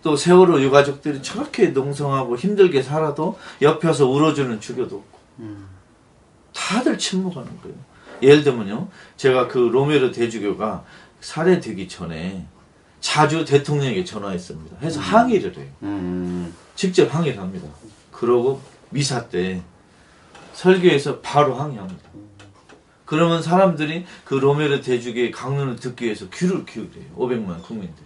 또 0.02 0.16
세월호 0.16 0.62
유가족들이 0.62 1.22
저렇게 1.22 1.68
농성하고 1.68 2.38
힘들게 2.38 2.82
살아도 2.82 3.40
옆에서 3.62 4.08
울어주는 4.08 4.60
주교도 4.60 4.98
없고 4.98 5.20
음. 5.40 5.68
다들 6.54 6.98
침묵하는 6.98 7.50
거예요. 7.62 7.76
예를 8.22 8.44
들면요, 8.44 8.88
제가 9.18 9.48
그 9.48 9.58
로메르 9.58 10.12
대주교가 10.12 10.84
살해되기 11.20 11.88
전에 11.88 12.46
자주 13.00 13.44
대통령에게 13.44 14.06
전화했습니다. 14.06 14.78
해서 14.82 15.00
항의를 15.00 15.58
해요. 15.58 15.68
음. 15.84 16.54
직접 16.76 17.14
항의를 17.14 17.40
합니다. 17.40 17.68
그러고 18.12 18.62
미사 18.90 19.28
때 19.28 19.62
설교에서 20.54 21.20
바로 21.20 21.56
항의합니다. 21.56 22.10
그러면 23.06 23.42
사람들이 23.44 24.06
그 24.24 24.36
로메르 24.36 24.82
대주교의 24.82 25.32
강론을 25.32 25.76
듣기 25.76 26.06
위해서 26.06 26.30
귀를 26.30 26.66
기울여요. 26.66 27.06
500만 27.16 27.62
국민들이. 27.62 28.06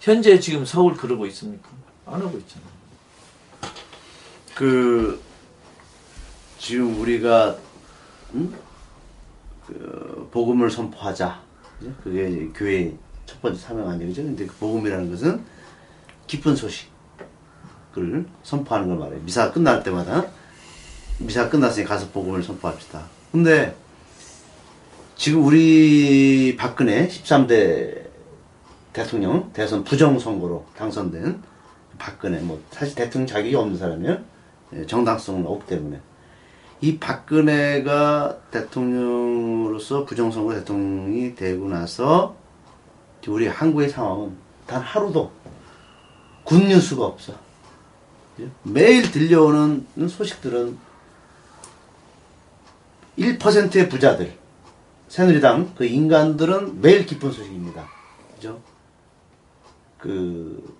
현재 0.00 0.38
지금 0.38 0.64
서울 0.64 0.96
그러고 0.96 1.26
있습니까? 1.26 1.68
안 2.06 2.20
하고 2.20 2.36
있잖아요. 2.38 2.68
그 4.54 5.20
지금 6.58 7.00
우리가 7.00 7.56
음? 8.34 8.54
그 9.66 10.28
복음을 10.30 10.70
선포하자. 10.70 11.40
그게 12.02 12.48
교회의 12.54 12.96
첫 13.26 13.40
번째 13.40 13.58
사명 13.58 13.88
아니에요, 13.88 14.08
그죠? 14.08 14.22
근데 14.22 14.46
그 14.46 14.54
복음이라는 14.56 15.10
것은 15.10 15.44
기쁜 16.26 16.54
소식을 16.54 18.26
선포하는 18.42 18.88
걸 18.88 18.98
말해요. 18.98 19.20
미사 19.22 19.50
끝날 19.50 19.82
때마다 19.82 20.26
미사 21.18 21.48
끝났으니 21.48 21.86
가서 21.86 22.08
복음을 22.10 22.42
선포합시다. 22.42 23.06
근데 23.30 23.76
지금 25.22 25.44
우리 25.44 26.56
박근혜 26.56 27.06
13대 27.06 28.08
대통령 28.92 29.52
대선 29.52 29.84
부정 29.84 30.18
선거로 30.18 30.66
당선된 30.76 31.40
박근혜 31.96 32.40
뭐 32.40 32.60
사실 32.72 32.96
대통령 32.96 33.28
자격이 33.28 33.54
없는 33.54 33.78
사람이에요. 33.78 34.18
예, 34.72 34.84
정당성은 34.84 35.46
없기 35.46 35.68
때문에 35.68 36.00
이 36.80 36.98
박근혜가 36.98 38.36
대통령으로서 38.50 40.04
부정선거 40.06 40.54
대통령이 40.54 41.36
되고 41.36 41.68
나서 41.68 42.34
우리 43.28 43.46
한국의 43.46 43.90
상황은 43.90 44.32
단 44.66 44.82
하루도 44.82 45.30
굿뉴스가 46.42 47.04
없어. 47.04 47.32
예? 48.40 48.48
매일 48.64 49.08
들려오는 49.12 49.86
소식들은 50.08 50.76
1%의 53.16 53.88
부자들, 53.88 54.41
새누리당 55.12 55.74
그 55.74 55.84
인간들은 55.84 56.80
매일 56.80 57.04
기쁜 57.04 57.30
소식입니다. 57.30 57.86
그죠? 58.34 58.58
그 59.98 60.74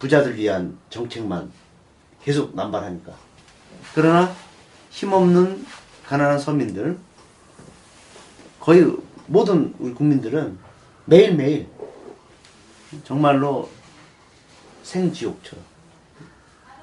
부자들 0.00 0.36
위한 0.36 0.76
정책만 0.90 1.52
계속 2.20 2.56
남발하니까. 2.56 3.12
그러나 3.94 4.34
힘없는 4.90 5.64
가난한 6.06 6.40
서민들 6.40 6.98
거의 8.58 8.96
모든 9.28 9.72
우리 9.78 9.94
국민들은 9.94 10.58
매일매일 11.04 11.68
정말로 13.04 13.70
생지옥처럼 14.82 15.64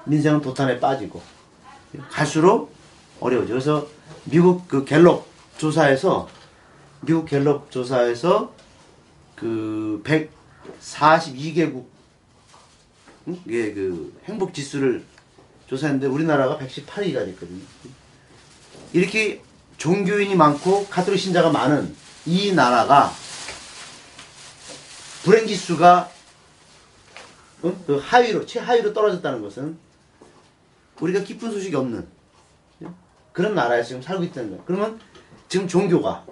민생은 0.06 0.40
도탄에 0.40 0.80
빠지고 0.80 1.22
갈수록 2.10 2.74
어려워져. 3.20 3.50
그래서 3.50 3.86
미국 4.24 4.66
그 4.70 4.86
갤럽 4.86 5.33
조사에서 5.58 6.28
미국 7.02 7.26
갤럽 7.26 7.70
조사에서 7.72 8.54
그 9.36 10.02
142개국 10.06 11.86
이게 13.46 13.74
그 13.74 14.20
행복 14.26 14.54
지수를 14.54 15.04
조사했는데 15.68 16.08
우리나라가 16.08 16.58
118위가 16.58 17.26
됐거든요. 17.26 17.62
이렇게 18.92 19.42
종교인이 19.78 20.36
많고 20.36 20.88
가톨릭 20.88 21.20
신자가 21.20 21.52
많은 21.52 21.96
이 22.26 22.54
나라가 22.54 23.12
불행 25.24 25.48
지수가 25.48 26.10
응? 27.66 27.84
그 27.88 27.98
하위로 27.98 28.46
최하위로 28.46 28.94
떨어졌다는 28.94 29.42
것은 29.42 29.78
우리가 31.00 31.22
기쁜 31.24 31.52
소식이 31.52 31.76
없는 31.76 32.08
그런 33.34 33.56
나라에서 33.56 33.90
지금 33.90 34.02
살고 34.02 34.24
있다는 34.26 34.52
거예요. 34.52 34.64
그러면 34.66 35.00
지금 35.54 35.68
종교가 35.68 36.26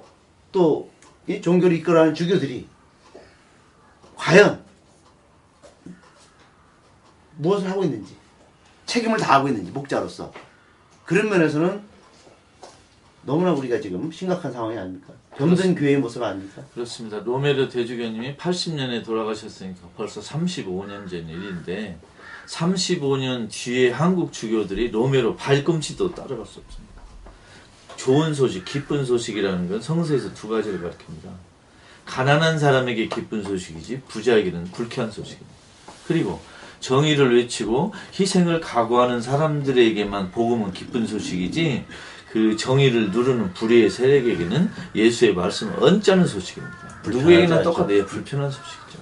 또 0.52 0.90
이 1.28 1.42
종교를 1.42 1.78
이끌어가는 1.78 2.14
주교들이 2.14 2.68
과연 4.16 4.64
무엇을 7.38 7.70
하고 7.70 7.84
있는지 7.84 8.16
책임을 8.86 9.20
다하고 9.20 9.48
있는지 9.48 9.72
목자로서 9.72 10.34
그런 11.06 11.30
면에서는 11.30 11.82
너무나 13.24 13.52
우리가 13.52 13.80
지금 13.80 14.12
심각한 14.12 14.52
상황이 14.52 14.78
아닙니까? 14.78 15.14
병든 15.38 15.76
교회의 15.76 15.98
모습 15.98 16.24
아닙니까? 16.24 16.64
그렇습니다. 16.74 17.20
로메르 17.20 17.70
대주교님이 17.70 18.36
80년에 18.38 19.06
돌아가셨으니까 19.06 19.90
벌써 19.96 20.22
35년 20.22 21.08
전 21.08 21.30
일인데 21.30 22.00
35년 22.48 23.48
뒤에 23.50 23.92
한국 23.92 24.34
주교들이 24.34 24.90
로메로 24.90 25.36
발꿈치도 25.36 26.16
따라갈 26.16 26.46
수 26.46 26.60
없습니다. 26.60 26.91
좋은 28.02 28.34
소식, 28.34 28.66
기쁜 28.66 29.06
소식이라는 29.06 29.70
건 29.70 29.80
성서에서 29.80 30.34
두 30.34 30.48
가지를 30.48 30.82
가르칩니다. 30.82 31.30
가난한 32.08 32.58
사람에게 32.58 33.08
기쁜 33.08 33.44
소식이지 33.44 34.02
부자에게는 34.08 34.72
불쾌한 34.72 35.12
소식입니다. 35.12 35.52
그리고 36.08 36.40
정의를 36.80 37.38
외치고 37.38 37.94
희생을 38.20 38.60
각오하는 38.60 39.22
사람들에게만 39.22 40.32
복음은 40.32 40.74
기쁜 40.74 41.06
소식이지 41.06 41.86
그 42.32 42.58
정의를 42.58 43.12
누르는 43.12 43.54
불의의 43.54 43.92
세력에게는 43.92 44.72
예수의 44.96 45.36
말씀은 45.36 45.84
언짢은 45.84 46.26
소식입니다. 46.26 47.02
누구에게나. 47.06 47.62
똑같아요. 47.62 47.98
예, 48.00 48.06
불편한 48.06 48.50
소식이죠. 48.50 49.00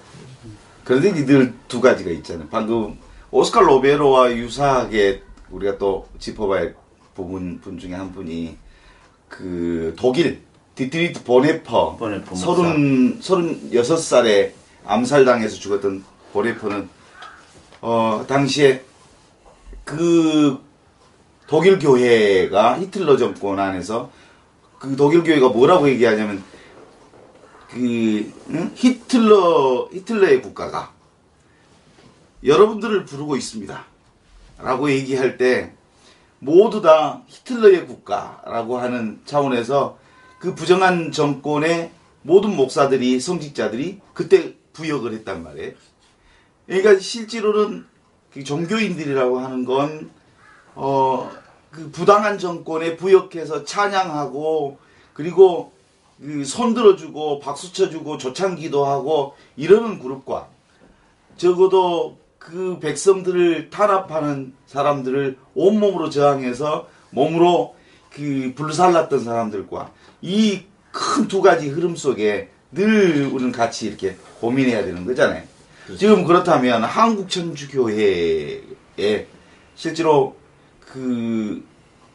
그런데 0.84 1.10
이들 1.22 1.54
두 1.70 1.80
가지가 1.80 2.12
있잖아요. 2.12 2.50
방금 2.52 2.98
오스카 3.32 3.62
로메로와 3.62 4.34
유사하게 4.34 5.24
우리가 5.52 5.78
또 5.78 6.10
짚어봐야 6.20 6.60
할 6.60 6.76
부분 7.16 7.62
분 7.62 7.80
중에 7.80 7.94
한 7.94 8.12
분이 8.12 8.58
그 9.30 9.94
독일 9.98 10.42
디트리히 10.76 11.24
본회퍼 11.24 11.96
본회퍼 11.98 12.30
목사. 12.32 12.46
서른 12.46 13.20
서른 13.22 13.74
여섯 13.74 13.96
살에 13.98 14.54
암살당해서 14.86 15.56
죽었던 15.58 16.04
보네퍼는 16.34 16.90
어 17.82 18.26
당시에 18.28 18.84
그 19.86 20.60
독일 21.48 21.80
교회가 21.80 22.80
히틀러 22.80 23.18
정권 23.18 23.60
안에서 23.60 24.12
그 24.78 24.96
독일 24.96 25.24
교회가 25.24 25.50
뭐라고 25.50 25.88
얘기하냐면 25.90 26.44
그 27.70 28.32
응? 28.50 28.72
히틀러 28.76 29.90
히틀러의 29.94 30.42
국가가 30.42 30.92
여러분들을 32.44 33.06
부르고 33.06 33.36
있습니다. 33.36 33.86
라고 34.60 34.90
얘기할 34.90 35.38
때 35.38 35.74
모두 36.40 36.82
다 36.82 37.22
히틀러의 37.28 37.88
국가라고 37.88 38.78
하는 38.78 39.22
차원에서 39.26 39.98
그 40.40 40.56
부정한 40.56 41.12
정권의 41.12 41.92
모든 42.22 42.56
목사들이 42.56 43.20
성직자들이 43.20 44.00
그때 44.14 44.56
부역을 44.74 45.14
했단 45.14 45.44
말이에요. 45.44 45.74
그러니까 46.66 47.00
실제로는 47.00 47.86
그 48.32 48.44
종교인들이라고 48.44 49.40
하는 49.40 49.66
건 49.66 50.12
어, 50.76 51.30
그 51.72 51.92
부당한 51.92 52.38
정권에 52.38 52.96
부역해서 52.96 53.64
찬양하고 53.64 54.78
그리고 55.14 55.74
그 56.22 56.46
손들어주고 56.46 57.40
박수 57.40 57.74
쳐주고 57.74 58.18
조창기도 58.18 58.86
하고 58.86 59.36
이러는 59.56 60.00
그룹과 60.00 60.48
적어도 61.38 62.18
그 62.40 62.80
백성들을 62.80 63.70
탄압하는 63.70 64.54
사람들을 64.66 65.38
온몸으로 65.54 66.10
저항해서 66.10 66.88
몸으로 67.12 67.76
그 68.12 68.54
불살랐던 68.56 69.24
사람들과 69.24 69.92
이 70.22 70.64
큰 70.92 71.28
두 71.28 71.42
가지 71.44 71.70
흐름 71.70 71.96
속에 71.96 72.50
늘 72.72 73.28
우리는 73.32 73.52
같이 73.52 73.88
이렇게 73.88 74.16
고민해야 74.42 74.84
되는 74.84 75.06
거잖아요. 75.06 75.44
지금 75.98 76.24
그렇다면 76.26 76.84
한국 76.84 77.30
천주교회에 77.30 78.62
실제로 79.76 80.36
그 80.80 81.64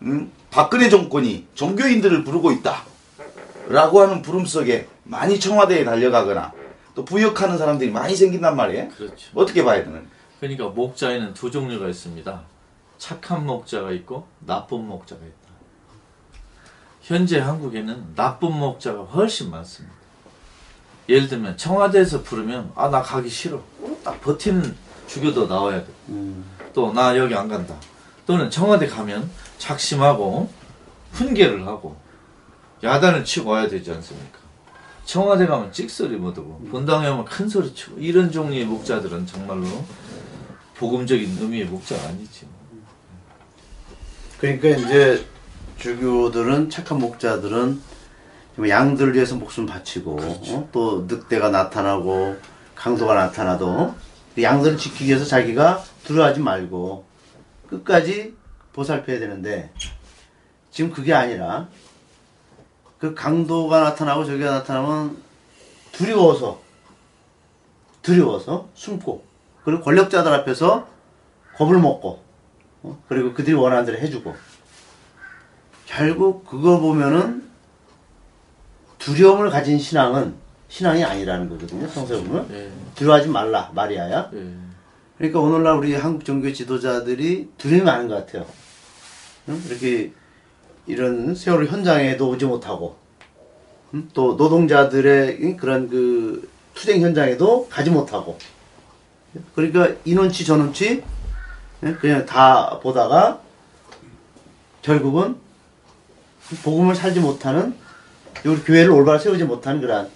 음? 0.03 0.31
박근혜 0.51 0.89
정권이 0.89 1.47
종교인들을 1.55 2.25
부르고 2.25 2.51
있다라고 2.53 4.01
하는 4.01 4.23
부름 4.23 4.45
속에 4.45 4.87
많이 5.05 5.39
청와대에 5.39 5.85
달려가거나 5.85 6.53
또 6.95 7.05
부역하는 7.05 7.59
사람들이 7.59 7.91
많이 7.91 8.15
생긴단 8.17 8.57
말이에요. 8.57 8.89
그렇죠. 8.89 9.31
어떻게 9.35 9.65
봐야 9.65 9.83
되는? 9.85 10.07
그러니까 10.45 10.69
목자에는 10.69 11.33
두 11.33 11.51
종류가 11.51 11.89
있습니다. 11.89 12.43
착한 12.99 13.47
목자가 13.47 13.93
있고 13.93 14.27
나쁜 14.41 14.87
목자가 14.87 15.23
있다. 15.25 15.35
현재 17.01 17.41
한국에는 17.41 18.15
나쁜 18.15 18.53
목자가 18.53 19.05
훨씬 19.05 19.51
많습니다. 19.51 19.97
예를 21.09 21.29
들면 21.29 21.57
청와대에서 21.57 22.23
부르면 22.23 22.73
아 22.75 22.91
나 22.91 23.01
가기 23.01 23.31
싫어. 23.31 23.63
딱 24.05 24.21
버티는 24.21 24.77
주교도 25.07 25.47
나와야 25.47 25.83
돼. 25.83 25.91
음, 26.11 26.45
또나 26.75 27.17
여기 27.17 27.35
안 27.35 27.49
간다. 27.49 27.75
또는 28.27 28.51
청와대 28.51 28.87
가면 28.87 29.31
작심하고 29.57 30.51
훈계를 31.13 31.67
하고 31.67 31.97
야단을 32.83 33.25
치고 33.25 33.49
와야 33.49 33.67
되지 33.67 33.91
않습니까? 33.93 34.39
청와대 35.07 35.47
가면 35.47 35.73
찍소리 35.73 36.17
못 36.17 36.37
하고 36.37 36.59
본당에 36.71 37.09
오면 37.09 37.25
큰 37.25 37.49
소리 37.49 37.75
치고 37.75 37.99
이런 37.99 38.31
종류의 38.31 38.67
목자들은 38.67 39.27
정말로 39.27 39.85
복음적인 40.77 41.39
의미의 41.41 41.67
목자가 41.67 42.09
아니지. 42.09 42.47
그러니까 44.39 44.69
이제 44.69 45.27
주교들은 45.79 46.71
착한 46.71 46.99
목자들은 46.99 47.81
뭐 48.57 48.69
양들을 48.69 49.15
위해서 49.15 49.37
목숨 49.37 49.67
바치고 49.67 50.17
어? 50.21 50.69
또 50.73 51.07
늑대가 51.09 51.51
나타나고 51.51 52.37
강도가 52.75 53.15
나타나도 53.15 53.95
그 54.35 54.43
양들을 54.43 54.77
지키기 54.77 55.07
위해서 55.07 55.25
자기가 55.25 55.83
두려워하지 56.05 56.41
말고 56.41 57.05
끝까지 57.69 58.35
보살펴야 58.73 59.19
되는데 59.19 59.73
지금 60.71 60.91
그게 60.91 61.15
아니라 61.15 61.69
그 62.99 63.15
강도가 63.15 63.81
나타나고 63.81 64.25
저기가 64.25 64.51
나타나면 64.51 65.17
두려워서 65.93 66.61
두려워서 68.03 68.69
숨고 68.75 69.25
그리고 69.65 69.83
권력자들 69.83 70.33
앞에서 70.33 70.87
겁을 71.57 71.79
먹고 71.79 72.23
어? 72.83 73.03
그리고 73.09 73.33
그들이 73.33 73.55
원하는 73.55 73.85
대로 73.87 73.99
해주고 73.99 74.35
결국 75.87 76.45
그거 76.45 76.81
보면은 76.81 77.45
두려움을 78.99 79.51
가진 79.51 79.79
신앙은 79.79 80.35
신앙이 80.69 81.05
아니라는 81.05 81.49
거거든요. 81.49 81.87
성서에 81.87 82.23
보면 82.23 82.49
예, 82.53 82.71
두려워하지 82.95 83.29
말라 83.29 83.71
마리아야. 83.75 84.31
예. 84.35 84.51
그러니까 85.19 85.41
오늘날 85.41 85.77
우리 85.77 85.95
한국 85.95 86.25
종교 86.25 86.53
지도자들이 86.53 87.51
두려움이 87.59 87.85
많은 87.85 88.09
것 88.09 88.15
같아요. 88.15 88.47
응? 89.49 89.63
이렇게 89.69 90.13
이런 90.87 91.35
세월호 91.35 91.67
현장에도 91.67 92.29
오지 92.29 92.47
못하고 92.47 92.97
응? 93.93 94.09
또 94.15 94.35
노동자들의 94.35 95.39
응? 95.43 95.57
그런 95.57 95.89
그 95.89 96.49
투쟁 96.75 97.03
현장에도 97.03 97.69
가지 97.69 97.91
못하고 97.91 98.39
그러니까 99.55 99.95
이 100.05 100.15
눈치 100.15 100.45
저 100.45 100.57
눈치 100.57 101.03
응? 101.83 101.99
그냥 102.01 102.25
다 102.27 102.79
보다가 102.81 103.41
결국은 104.83 105.37
복음을 106.63 106.95
살지 106.95 107.21
못하는 107.21 107.75
우리 108.45 108.61
교회를 108.63 108.91
올바로 108.91 109.19
세우지 109.19 109.45
못하는 109.45 109.81
그러한 109.81 110.11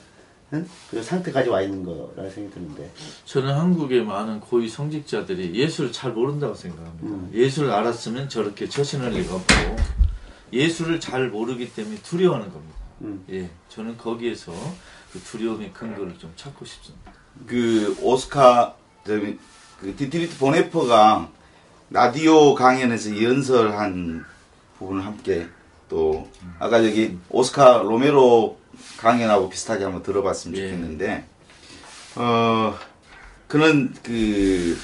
응? 0.55 0.69
그 0.91 1.03
상태까지 1.03 1.51
와 1.51 1.61
있는 1.61 1.85
거라는 1.85 2.31
생각이 2.31 2.55
드는데 2.55 2.91
저는 3.25 3.55
한국의 3.55 4.05
많은 4.05 4.41
고위 4.41 4.69
성직자들이 4.69 5.55
예술을 5.55 5.93
잘 5.93 6.13
모른다고 6.13 6.55
생각합니다. 6.55 7.07
음. 7.07 7.31
예술을 7.35 7.71
알았으면 7.71 8.29
저렇게 8.29 8.69
처신할 8.69 9.11
리가 9.13 9.35
없고 9.35 9.55
예수를 10.53 11.01
잘 11.01 11.29
모르기 11.29 11.73
때문에 11.75 11.97
두려워하는 12.03 12.51
겁니다. 12.51 12.79
음. 13.03 13.25
예, 13.31 13.51
저는 13.69 13.99
거기에서 13.99 14.53
그 15.13 15.21
두려움의 15.21 15.73
근거를 15.73 16.19
좀 16.19 16.33
찾고 16.37 16.65
싶습니다. 16.65 17.13
그 17.47 17.97
오스카 18.01 18.75
그 19.09 19.97
디트리히 19.97 20.39
본회퍼가 20.39 21.31
라디오 21.91 22.55
강연에서 22.55 23.23
연설한 23.23 24.25
부분을 24.79 25.07
함께 25.07 25.49
또 25.89 26.29
아까 26.59 26.83
저기 26.83 27.17
오스카 27.31 27.79
로메로 27.79 28.59
강연하고 28.99 29.49
비슷하게 29.49 29.85
한번 29.85 30.03
들어봤으면 30.03 30.59
예. 30.59 30.69
좋겠는데 30.69 31.25
어 32.17 32.79
그는 33.47 33.95
그 34.03 34.77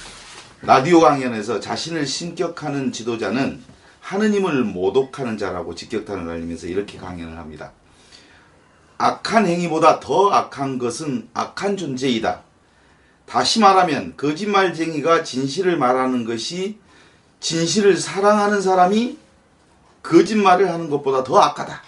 라디오 0.63 1.01
강연에서 1.01 1.61
자신을 1.61 2.07
신격화하는 2.07 2.93
지도자는 2.93 3.63
하느님을 4.01 4.65
모독하는 4.65 5.37
자라고 5.37 5.75
직격탄을 5.75 6.27
날리면서 6.27 6.67
이렇게 6.67 6.97
강연을 6.97 7.37
합니다. 7.37 7.73
악한 8.97 9.47
행위보다 9.47 10.01
더 10.01 10.31
악한 10.31 10.79
것은 10.79 11.29
악한 11.35 11.77
존재이다. 11.77 12.43
다시 13.27 13.61
말하면 13.61 14.17
거짓말쟁이가 14.17 15.25
진실을 15.25 15.77
말하는 15.77 16.25
것이 16.25 16.79
진실을 17.41 17.97
사랑하는 17.97 18.61
사람이 18.61 19.19
거짓말을 20.03 20.71
하는 20.71 20.91
것보다 20.91 21.25
더 21.25 21.39
악하다. 21.39 21.83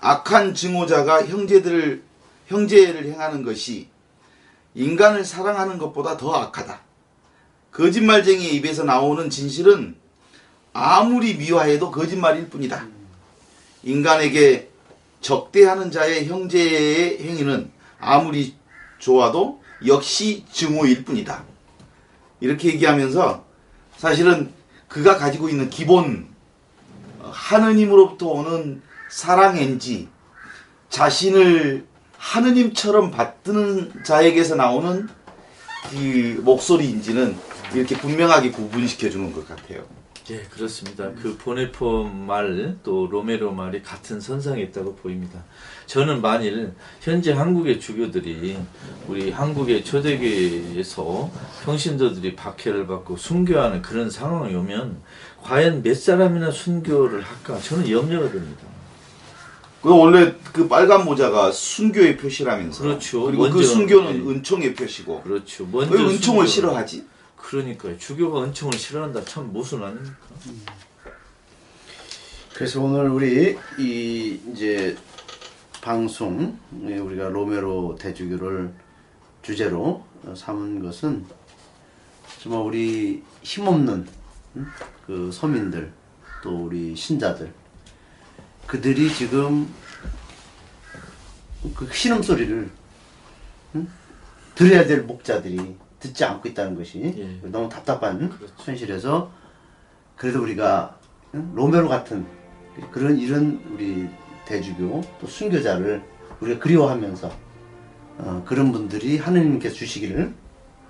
악한 0.00 0.54
증오자가 0.54 1.26
형제들을 1.26 2.02
형제를 2.46 3.04
행하는 3.12 3.44
것이 3.44 3.88
인간을 4.74 5.24
사랑하는 5.24 5.78
것보다 5.78 6.16
더 6.16 6.34
악하다. 6.34 6.80
거짓말쟁이의 7.72 8.56
입에서 8.56 8.84
나오는 8.84 9.30
진실은 9.30 9.96
아무리 10.72 11.36
미화해도 11.36 11.90
거짓말일 11.90 12.48
뿐이다. 12.48 12.86
인간에게 13.82 14.70
적대하는 15.20 15.90
자의 15.90 16.26
형제의 16.26 17.22
행위는 17.22 17.70
아무리 17.98 18.54
좋아도 19.00 19.60
역시 19.86 20.44
증오일 20.52 21.04
뿐이다. 21.04 21.42
이렇게 22.40 22.68
얘기하면서 22.68 23.44
사실은 23.96 24.52
그가 24.88 25.16
가지고 25.16 25.48
있는 25.48 25.68
기본 25.68 26.28
어, 27.18 27.30
하느님으로부터 27.32 28.28
오는 28.28 28.82
사랑인지 29.10 30.08
자신을 30.88 31.86
하느님처럼 32.16 33.10
받드는 33.10 34.04
자에게서 34.04 34.54
나오는 34.54 35.08
그 35.90 36.40
목소리인지는 36.44 37.36
이렇게 37.74 37.96
분명하게 37.96 38.50
구분시켜 38.50 39.08
주는 39.10 39.32
것 39.32 39.48
같아요. 39.48 39.84
예, 40.30 40.42
그렇습니다. 40.48 41.10
그 41.20 41.36
보네포 41.36 42.04
말, 42.04 42.76
또 42.84 43.08
로메로 43.10 43.52
말이 43.52 43.82
같은 43.82 44.20
선상에 44.20 44.62
있다고 44.62 44.94
보입니다. 44.94 45.42
저는 45.86 46.20
만일 46.22 46.72
현재 47.00 47.32
한국의 47.32 47.80
주교들이 47.80 48.56
우리 49.08 49.30
한국의 49.32 49.84
초대교회에서 49.84 51.30
평신도들이 51.64 52.36
박해를 52.36 52.86
받고 52.86 53.16
순교하는 53.16 53.82
그런 53.82 54.08
상황이 54.08 54.54
오면 54.54 54.98
과연 55.42 55.82
몇 55.82 55.96
사람이나 55.96 56.52
순교를 56.52 57.22
할까? 57.22 57.58
저는 57.58 57.90
염려가 57.90 58.30
됩니다. 58.30 58.62
그 59.82 59.88
원래 59.88 60.34
그 60.52 60.68
빨간 60.68 61.06
모자가 61.06 61.50
순교의 61.50 62.18
표시라면서. 62.18 62.82
그렇죠. 62.84 63.24
그리고 63.24 63.44
그 63.44 63.48
먼저, 63.48 63.62
순교는 63.64 64.14
예. 64.14 64.30
은총의 64.30 64.74
표시고. 64.74 65.22
그렇죠. 65.22 65.66
먼저 65.72 65.94
왜 65.94 66.02
은총을 66.04 66.44
순교를- 66.44 66.48
싫어하지? 66.48 67.04
그러니까요. 67.42 67.98
주교가 67.98 68.44
은총을 68.44 68.78
싫어한다. 68.78 69.24
참 69.24 69.52
모순 69.52 69.82
아닙니까? 69.82 70.16
그래서 72.54 72.80
오늘 72.80 73.08
우리 73.08 73.58
이 73.78 74.40
이제 74.52 74.96
방송 75.80 76.58
예, 76.86 76.98
우리가 76.98 77.28
로메로 77.28 77.96
대주교를 77.98 78.72
주제로 79.42 80.04
삼은 80.36 80.82
것은 80.82 81.24
정말 82.42 82.60
우리 82.62 83.22
힘없는 83.42 84.06
음? 84.56 84.66
그 85.06 85.30
서민들 85.32 85.92
또 86.42 86.66
우리 86.66 86.94
신자들 86.94 87.52
그들이 88.66 89.12
지금 89.12 89.72
그 91.74 91.88
신음 91.92 92.22
소리를 92.22 92.70
음? 93.74 93.92
들어야 94.54 94.86
될 94.86 95.02
목자들이 95.02 95.76
듣지 96.00 96.24
않고 96.24 96.48
있다는 96.48 96.74
것이 96.74 97.14
예. 97.16 97.48
너무 97.48 97.68
답답한 97.68 98.30
그렇죠. 98.30 98.52
현실에서 98.58 99.30
그래도 100.16 100.42
우리가 100.42 100.98
응? 101.34 101.52
로메로 101.54 101.88
같은 101.88 102.26
그런 102.90 103.18
이런 103.18 103.62
우리 103.72 104.08
대주교 104.46 105.02
또 105.20 105.26
순교자를 105.26 106.02
우리가 106.40 106.58
그리워하면서 106.58 107.30
어, 108.18 108.42
그런 108.46 108.72
분들이 108.72 109.18
하느님께서 109.18 109.74
주시기를 109.74 110.34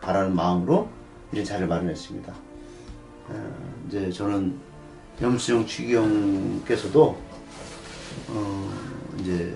바라는 0.00 0.34
마음으로 0.34 0.88
이런 1.32 1.44
자리를 1.44 1.68
마련했습니다. 1.68 2.32
어, 3.28 3.84
이제 3.88 4.10
저는 4.10 4.58
염수영 5.20 5.66
추기경께서도 5.66 7.20
어, 8.28 8.72
이제 9.20 9.54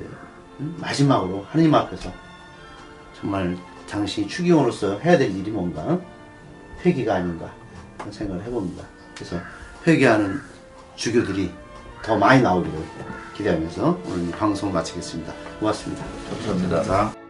음? 0.60 0.76
마지막으로 0.80 1.44
하느님 1.48 1.74
앞에서 1.74 2.12
정말 3.18 3.56
당신이 3.88 4.28
추기경으로서 4.28 4.98
해야 4.98 5.18
될 5.18 5.30
일이 5.30 5.50
뭔가 5.50 6.00
회개가 6.84 7.16
아닌가 7.16 7.52
생각을 8.10 8.42
해봅니다. 8.44 8.84
그래서 9.14 9.38
회개하는 9.86 10.40
주교들이 10.96 11.50
더 12.02 12.16
많이 12.16 12.42
나오기를 12.42 12.78
기대하면서 13.36 14.00
오늘 14.06 14.28
이 14.28 14.30
방송 14.30 14.72
마치겠습니다. 14.72 15.32
고맙습니다. 15.58 16.04
감사합니다. 16.30 16.82
자. 16.82 17.23